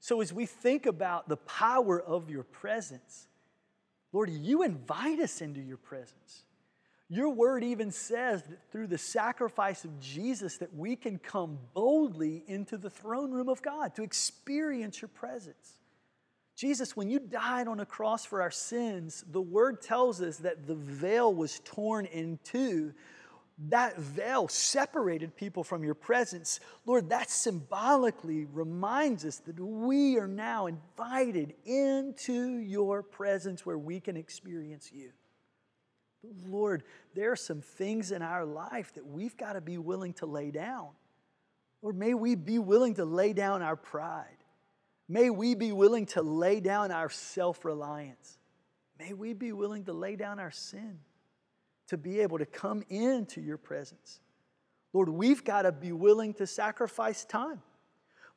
So, 0.00 0.22
as 0.22 0.32
we 0.32 0.46
think 0.46 0.86
about 0.86 1.28
the 1.28 1.36
power 1.36 2.00
of 2.00 2.30
your 2.30 2.42
presence, 2.42 3.28
Lord, 4.14 4.30
you 4.30 4.62
invite 4.62 5.20
us 5.20 5.42
into 5.42 5.60
your 5.60 5.76
presence. 5.76 6.44
Your 7.10 7.28
word 7.28 7.62
even 7.62 7.90
says 7.90 8.44
that 8.44 8.72
through 8.72 8.86
the 8.86 8.96
sacrifice 8.96 9.84
of 9.84 10.00
Jesus 10.00 10.56
that 10.56 10.74
we 10.74 10.96
can 10.96 11.18
come 11.18 11.58
boldly 11.74 12.42
into 12.46 12.78
the 12.78 12.88
throne 12.88 13.30
room 13.30 13.50
of 13.50 13.60
God 13.60 13.94
to 13.96 14.02
experience 14.02 15.02
your 15.02 15.10
presence. 15.10 15.81
Jesus, 16.56 16.96
when 16.96 17.08
you 17.08 17.18
died 17.18 17.66
on 17.66 17.80
a 17.80 17.86
cross 17.86 18.24
for 18.24 18.42
our 18.42 18.50
sins, 18.50 19.24
the 19.30 19.40
word 19.40 19.80
tells 19.80 20.20
us 20.20 20.38
that 20.38 20.66
the 20.66 20.74
veil 20.74 21.32
was 21.32 21.60
torn 21.64 22.06
in 22.06 22.38
two. 22.44 22.92
That 23.68 23.98
veil 23.98 24.48
separated 24.48 25.36
people 25.36 25.64
from 25.64 25.84
your 25.84 25.94
presence. 25.94 26.60
Lord, 26.84 27.10
that 27.10 27.30
symbolically 27.30 28.46
reminds 28.46 29.24
us 29.24 29.38
that 29.38 29.58
we 29.58 30.18
are 30.18 30.28
now 30.28 30.66
invited 30.66 31.54
into 31.64 32.58
your 32.58 33.02
presence 33.02 33.64
where 33.64 33.78
we 33.78 34.00
can 34.00 34.16
experience 34.16 34.90
you. 34.92 35.10
Lord, 36.46 36.84
there 37.14 37.32
are 37.32 37.36
some 37.36 37.60
things 37.60 38.12
in 38.12 38.22
our 38.22 38.44
life 38.44 38.94
that 38.94 39.06
we've 39.06 39.36
got 39.36 39.54
to 39.54 39.60
be 39.60 39.78
willing 39.78 40.12
to 40.14 40.26
lay 40.26 40.50
down. 40.50 40.88
Lord, 41.82 41.96
may 41.96 42.14
we 42.14 42.36
be 42.36 42.58
willing 42.58 42.94
to 42.94 43.04
lay 43.04 43.32
down 43.32 43.60
our 43.62 43.76
pride. 43.76 44.41
May 45.08 45.30
we 45.30 45.54
be 45.54 45.72
willing 45.72 46.06
to 46.06 46.22
lay 46.22 46.60
down 46.60 46.90
our 46.90 47.10
self 47.10 47.64
reliance. 47.64 48.38
May 48.98 49.12
we 49.12 49.32
be 49.32 49.52
willing 49.52 49.84
to 49.84 49.92
lay 49.92 50.16
down 50.16 50.38
our 50.38 50.50
sin 50.50 50.98
to 51.88 51.96
be 51.96 52.20
able 52.20 52.38
to 52.38 52.46
come 52.46 52.82
into 52.88 53.40
your 53.40 53.58
presence. 53.58 54.20
Lord, 54.92 55.08
we've 55.08 55.44
got 55.44 55.62
to 55.62 55.72
be 55.72 55.92
willing 55.92 56.34
to 56.34 56.46
sacrifice 56.46 57.24
time. 57.24 57.60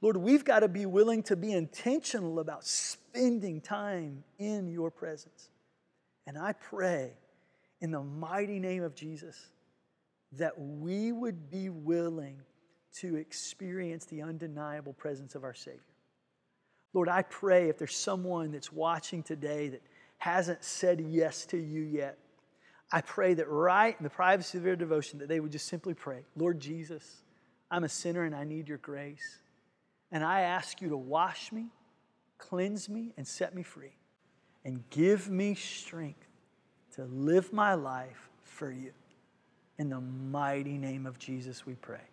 Lord, 0.02 0.18
we've 0.18 0.44
got 0.44 0.60
to 0.60 0.68
be 0.68 0.86
willing 0.86 1.24
to 1.24 1.36
be 1.36 1.52
intentional 1.52 2.40
about 2.40 2.66
spending 2.66 3.62
time 3.62 4.24
in 4.38 4.68
your 4.68 4.92
presence. 4.92 5.50
And 6.28 6.38
I 6.38 6.54
pray 6.54 7.14
in 7.82 7.92
the 7.92 8.04
mighty 8.04 8.60
name 8.60 8.84
of 8.84 8.96
Jesus 8.96 9.50
that 10.34 10.60
we 10.60 11.12
would 11.12 11.50
be 11.50 11.70
willing 11.70 12.42
to 12.96 13.16
experience 13.16 14.06
the 14.06 14.22
undeniable 14.22 14.94
presence 14.94 15.36
of 15.36 15.44
our 15.44 15.54
Savior. 15.54 15.82
Lord, 16.96 17.10
I 17.10 17.24
pray 17.24 17.68
if 17.68 17.78
there's 17.78 17.96
someone 17.96 18.54
that's 18.54 18.72
watching 18.72 19.22
today 19.22 19.68
that 19.68 19.82
hasn't 20.18 20.64
said 20.64 21.02
yes 21.02 21.46
to 21.48 21.58
you 21.58 21.82
yet, 21.82 22.18
I 22.90 23.02
pray 23.02 23.34
that 23.34 23.50
right 23.50 23.94
in 24.00 24.04
the 24.04 24.10
privacy 24.10 24.58
of 24.58 24.64
their 24.64 24.78
devotion 24.78 25.20
that 25.20 25.28
they 25.28 25.42
would 25.42 25.52
just 25.52 25.68
simply 25.68 25.94
pray, 25.94 26.20
Lord 26.38 26.58
Jesus, 26.62 27.24
I'm 27.70 27.84
a 27.84 27.90
sinner 27.90 28.24
and 28.24 28.34
I 28.34 28.46
need 28.46 28.70
your 28.70 28.78
grace. 28.78 29.40
And 30.10 30.24
I 30.24 30.42
ask 30.42 30.82
you 30.82 30.88
to 30.88 30.96
wash 30.96 31.52
me, 31.52 31.66
cleanse 32.38 32.88
me, 32.88 33.12
and 33.18 33.28
set 33.28 33.54
me 33.54 33.62
free. 33.62 33.98
And 34.64 34.82
give 34.90 35.30
me 35.30 35.54
strength 35.54 36.26
to 36.96 37.04
live 37.04 37.52
my 37.52 37.74
life 37.74 38.30
for 38.44 38.72
you. 38.72 38.94
In 39.78 39.90
the 39.90 40.00
mighty 40.00 40.78
name 40.78 41.06
of 41.06 41.20
Jesus, 41.20 41.66
we 41.66 41.74
pray. 41.74 42.08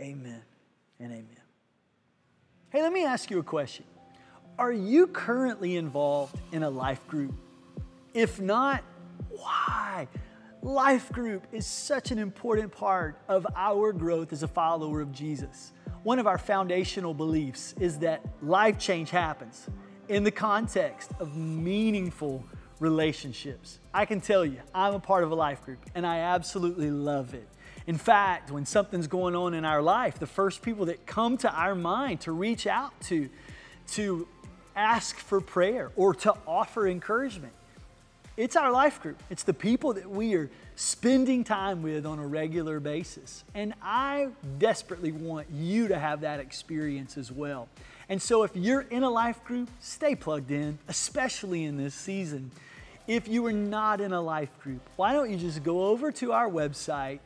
Amen 0.00 0.42
and 1.00 1.10
amen. 1.10 1.42
Hey, 2.70 2.80
let 2.80 2.92
me 2.92 3.04
ask 3.04 3.28
you 3.28 3.40
a 3.40 3.42
question. 3.42 3.84
Are 4.56 4.72
you 4.72 5.08
currently 5.08 5.76
involved 5.76 6.38
in 6.52 6.62
a 6.62 6.70
life 6.70 7.04
group? 7.08 7.34
If 8.12 8.40
not, 8.40 8.84
why? 9.30 10.06
Life 10.62 11.10
group 11.10 11.48
is 11.50 11.66
such 11.66 12.12
an 12.12 12.18
important 12.20 12.70
part 12.70 13.20
of 13.26 13.44
our 13.56 13.92
growth 13.92 14.32
as 14.32 14.44
a 14.44 14.48
follower 14.48 15.00
of 15.00 15.10
Jesus. 15.10 15.72
One 16.04 16.20
of 16.20 16.28
our 16.28 16.38
foundational 16.38 17.14
beliefs 17.14 17.74
is 17.80 17.98
that 17.98 18.24
life 18.42 18.78
change 18.78 19.10
happens 19.10 19.66
in 20.08 20.22
the 20.22 20.30
context 20.30 21.10
of 21.18 21.36
meaningful 21.36 22.44
relationships. 22.78 23.80
I 23.92 24.04
can 24.04 24.20
tell 24.20 24.44
you, 24.44 24.60
I'm 24.72 24.94
a 24.94 25.00
part 25.00 25.24
of 25.24 25.32
a 25.32 25.34
life 25.34 25.64
group 25.64 25.80
and 25.96 26.06
I 26.06 26.18
absolutely 26.18 26.92
love 26.92 27.34
it. 27.34 27.48
In 27.88 27.98
fact, 27.98 28.52
when 28.52 28.64
something's 28.64 29.08
going 29.08 29.34
on 29.34 29.52
in 29.52 29.64
our 29.64 29.82
life, 29.82 30.20
the 30.20 30.28
first 30.28 30.62
people 30.62 30.86
that 30.86 31.06
come 31.06 31.36
to 31.38 31.52
our 31.52 31.74
mind 31.74 32.20
to 32.22 32.32
reach 32.32 32.68
out 32.68 32.98
to, 33.02 33.28
to 33.88 34.28
ask 34.76 35.18
for 35.18 35.40
prayer 35.40 35.90
or 35.96 36.14
to 36.14 36.34
offer 36.46 36.86
encouragement, 36.86 37.52
it's 38.36 38.56
our 38.56 38.72
life 38.72 39.00
group. 39.00 39.22
It's 39.30 39.44
the 39.44 39.54
people 39.54 39.92
that 39.94 40.10
we 40.10 40.34
are 40.34 40.50
spending 40.74 41.44
time 41.44 41.82
with 41.82 42.04
on 42.04 42.18
a 42.18 42.26
regular 42.26 42.80
basis. 42.80 43.44
And 43.54 43.74
I 43.80 44.28
desperately 44.58 45.12
want 45.12 45.46
you 45.52 45.88
to 45.88 45.98
have 45.98 46.22
that 46.22 46.40
experience 46.40 47.16
as 47.16 47.30
well. 47.30 47.68
And 48.08 48.20
so 48.20 48.42
if 48.42 48.50
you're 48.54 48.82
in 48.82 49.04
a 49.04 49.10
life 49.10 49.42
group, 49.44 49.70
stay 49.80 50.16
plugged 50.16 50.50
in, 50.50 50.78
especially 50.88 51.64
in 51.64 51.76
this 51.76 51.94
season. 51.94 52.50
If 53.06 53.28
you 53.28 53.46
are 53.46 53.52
not 53.52 54.00
in 54.00 54.12
a 54.12 54.20
life 54.20 54.50
group, 54.60 54.80
why 54.96 55.12
don't 55.12 55.30
you 55.30 55.36
just 55.36 55.62
go 55.62 55.86
over 55.86 56.10
to 56.12 56.32
our 56.32 56.48
website 56.48 57.20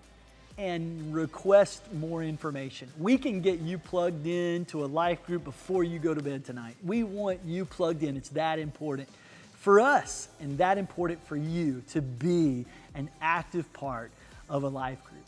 and 0.58 1.14
request 1.14 1.90
more 1.94 2.22
information? 2.22 2.90
We 2.98 3.16
can 3.16 3.40
get 3.40 3.60
you 3.60 3.78
plugged 3.78 4.26
in 4.26 4.64
to 4.66 4.84
a 4.84 4.86
life 4.86 5.24
group 5.24 5.44
before 5.44 5.84
you 5.84 5.98
go 5.98 6.12
to 6.12 6.22
bed 6.22 6.44
tonight. 6.44 6.74
We 6.84 7.04
want 7.04 7.40
you 7.44 7.64
plugged 7.64 8.02
in. 8.02 8.16
It's 8.16 8.30
that 8.30 8.58
important 8.58 9.08
for 9.54 9.80
us 9.80 10.28
and 10.40 10.58
that 10.58 10.76
important 10.76 11.24
for 11.26 11.36
you 11.36 11.82
to 11.90 12.02
be 12.02 12.66
an 12.94 13.08
active 13.20 13.72
part 13.72 14.10
of 14.48 14.64
a 14.64 14.68
life 14.68 15.02
group. 15.04 15.18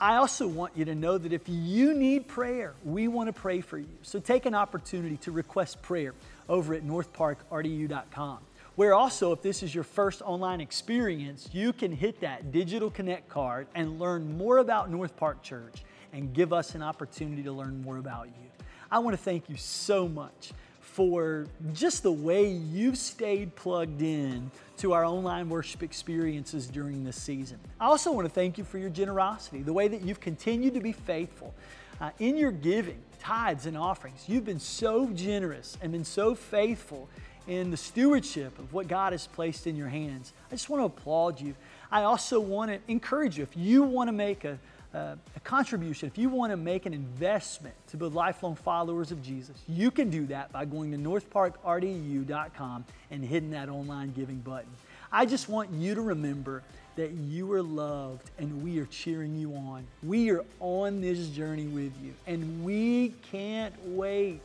I 0.00 0.16
also 0.16 0.46
want 0.46 0.76
you 0.76 0.84
to 0.84 0.94
know 0.94 1.18
that 1.18 1.32
if 1.32 1.42
you 1.46 1.94
need 1.94 2.28
prayer, 2.28 2.74
we 2.84 3.08
want 3.08 3.28
to 3.28 3.32
pray 3.32 3.62
for 3.62 3.78
you. 3.78 3.88
So 4.02 4.20
take 4.20 4.46
an 4.46 4.54
opportunity 4.54 5.16
to 5.18 5.32
request 5.32 5.82
prayer 5.82 6.12
over 6.48 6.74
at 6.74 6.84
northparkrdu.com 6.84 8.38
where 8.76 8.94
also, 8.94 9.32
if 9.32 9.42
this 9.42 9.62
is 9.62 9.74
your 9.74 9.84
first 9.84 10.22
online 10.22 10.60
experience, 10.60 11.48
you 11.52 11.72
can 11.72 11.90
hit 11.90 12.20
that 12.20 12.52
digital 12.52 12.90
connect 12.90 13.28
card 13.28 13.66
and 13.74 13.98
learn 13.98 14.36
more 14.36 14.58
about 14.58 14.90
North 14.90 15.16
Park 15.16 15.42
Church 15.42 15.82
and 16.12 16.32
give 16.32 16.52
us 16.52 16.74
an 16.74 16.82
opportunity 16.82 17.42
to 17.42 17.52
learn 17.52 17.82
more 17.82 17.96
about 17.96 18.26
you. 18.26 18.64
I 18.90 18.98
want 19.00 19.16
to 19.16 19.22
thank 19.22 19.48
you 19.48 19.56
so 19.56 20.06
much 20.06 20.52
for 20.80 21.46
just 21.72 22.02
the 22.02 22.12
way 22.12 22.48
you've 22.48 22.96
stayed 22.96 23.54
plugged 23.56 24.00
in 24.00 24.50
to 24.78 24.92
our 24.92 25.04
online 25.04 25.48
worship 25.48 25.82
experiences 25.82 26.66
during 26.68 27.02
this 27.02 27.20
season. 27.20 27.58
I 27.80 27.86
also 27.86 28.12
want 28.12 28.26
to 28.26 28.32
thank 28.32 28.56
you 28.56 28.64
for 28.64 28.78
your 28.78 28.90
generosity, 28.90 29.62
the 29.62 29.72
way 29.72 29.88
that 29.88 30.02
you've 30.02 30.20
continued 30.20 30.74
to 30.74 30.80
be 30.80 30.92
faithful 30.92 31.54
uh, 32.00 32.10
in 32.18 32.36
your 32.36 32.52
giving, 32.52 32.98
tithes, 33.20 33.66
and 33.66 33.76
offerings. 33.76 34.24
You've 34.26 34.44
been 34.44 34.60
so 34.60 35.08
generous 35.08 35.76
and 35.82 35.92
been 35.92 36.04
so 36.04 36.34
faithful 36.34 37.08
in 37.46 37.70
the 37.70 37.76
stewardship 37.76 38.58
of 38.58 38.72
what 38.72 38.88
God 38.88 39.12
has 39.12 39.26
placed 39.26 39.66
in 39.66 39.76
your 39.76 39.88
hands. 39.88 40.32
I 40.50 40.54
just 40.54 40.68
want 40.68 40.80
to 40.80 40.86
applaud 40.86 41.40
you. 41.40 41.54
I 41.90 42.02
also 42.02 42.40
want 42.40 42.70
to 42.70 42.80
encourage 42.88 43.38
you 43.38 43.44
if 43.44 43.56
you 43.56 43.82
want 43.82 44.08
to 44.08 44.12
make 44.12 44.44
a, 44.44 44.58
a, 44.92 45.16
a 45.36 45.40
contribution, 45.44 46.08
if 46.08 46.18
you 46.18 46.28
want 46.28 46.52
to 46.52 46.56
make 46.56 46.86
an 46.86 46.94
investment 46.94 47.74
to 47.88 47.96
be 47.96 48.06
lifelong 48.06 48.56
followers 48.56 49.12
of 49.12 49.22
Jesus, 49.22 49.56
you 49.68 49.90
can 49.90 50.10
do 50.10 50.26
that 50.26 50.52
by 50.52 50.64
going 50.64 50.90
to 50.90 50.98
northparkrdu.com 50.98 52.84
and 53.10 53.24
hitting 53.24 53.50
that 53.50 53.68
online 53.68 54.12
giving 54.12 54.38
button. 54.38 54.70
I 55.12 55.24
just 55.24 55.48
want 55.48 55.70
you 55.70 55.94
to 55.94 56.00
remember 56.00 56.62
that 56.96 57.12
you 57.12 57.52
are 57.52 57.62
loved 57.62 58.30
and 58.38 58.62
we 58.62 58.78
are 58.78 58.86
cheering 58.86 59.36
you 59.36 59.54
on. 59.54 59.86
We 60.02 60.30
are 60.30 60.44
on 60.60 61.00
this 61.00 61.28
journey 61.28 61.66
with 61.66 61.92
you 62.02 62.14
and 62.26 62.64
we 62.64 63.14
can't 63.30 63.74
wait 63.84 64.40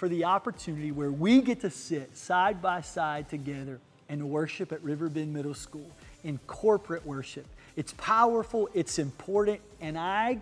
for 0.00 0.08
the 0.08 0.24
opportunity 0.24 0.90
where 0.92 1.10
we 1.10 1.42
get 1.42 1.60
to 1.60 1.68
sit 1.68 2.16
side 2.16 2.62
by 2.62 2.80
side 2.80 3.28
together 3.28 3.78
and 4.08 4.30
worship 4.30 4.72
at 4.72 4.82
Riverbend 4.82 5.30
Middle 5.30 5.52
School 5.52 5.90
in 6.24 6.38
corporate 6.46 7.04
worship. 7.04 7.44
It's 7.76 7.92
powerful, 7.98 8.70
it's 8.72 8.98
important, 8.98 9.60
and 9.78 9.98
I, 9.98 10.38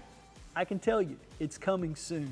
I 0.54 0.64
can 0.64 0.78
tell 0.78 1.02
you, 1.02 1.16
it's 1.40 1.58
coming 1.58 1.96
soon. 1.96 2.30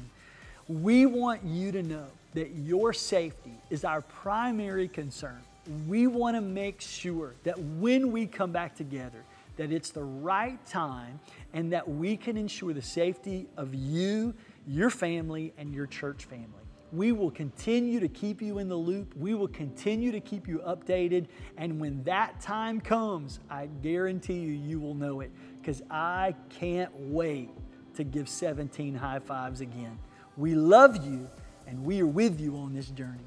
We 0.69 1.05
want 1.07 1.43
you 1.43 1.73
to 1.73 1.83
know 1.83 2.07
that 2.35 2.51
your 2.51 2.93
safety 2.93 3.55
is 3.71 3.85
our 3.85 4.03
primary 4.03 4.87
concern. 4.87 5.43
We 5.89 6.07
want 6.07 6.37
to 6.37 6.41
make 6.41 6.81
sure 6.81 7.35
that 7.43 7.59
when 7.59 8.13
we 8.13 8.27
come 8.27 8.53
back 8.53 8.77
together, 8.77 9.19
that 9.57 9.73
it's 9.73 9.91
the 9.91 10.05
right 10.05 10.65
time 10.69 11.19
and 11.53 11.73
that 11.73 11.89
we 11.89 12.17
can 12.17 12.37
ensure 12.37 12.73
the 12.73 12.83
safety 12.83 13.49
of 13.57 13.75
you, 13.75 14.33
your 14.69 14.91
family, 14.91 15.53
and 15.59 15.75
your 15.75 15.87
church 15.87 16.27
family. 16.27 16.66
We 16.93 17.13
will 17.13 17.31
continue 17.31 18.01
to 18.01 18.09
keep 18.09 18.41
you 18.41 18.59
in 18.59 18.69
the 18.69 18.77
loop. 18.77 19.15
We 19.17 19.35
will 19.35 19.49
continue 19.49 20.13
to 20.13 20.21
keep 20.21 20.47
you 20.47 20.61
updated. 20.67 21.27
And 21.57 21.81
when 21.81 22.03
that 22.05 22.41
time 22.41 22.81
comes, 22.81 23.41
I 23.51 23.67
guarantee 23.83 24.39
you, 24.39 24.53
you 24.53 24.81
will 24.81 24.95
know 24.95 25.21
it 25.21 25.31
because 25.61 25.83
I 25.91 26.35
can't 26.49 26.93
wait 26.95 27.51
to 27.95 28.05
give 28.05 28.29
17 28.29 28.95
high 28.95 29.19
fives 29.19 29.61
again. 29.61 29.99
We 30.37 30.55
love 30.55 31.05
you 31.05 31.29
and 31.67 31.85
we 31.85 32.01
are 32.01 32.07
with 32.07 32.41
you 32.41 32.57
on 32.57 32.73
this 32.73 32.89
journey. 32.91 33.25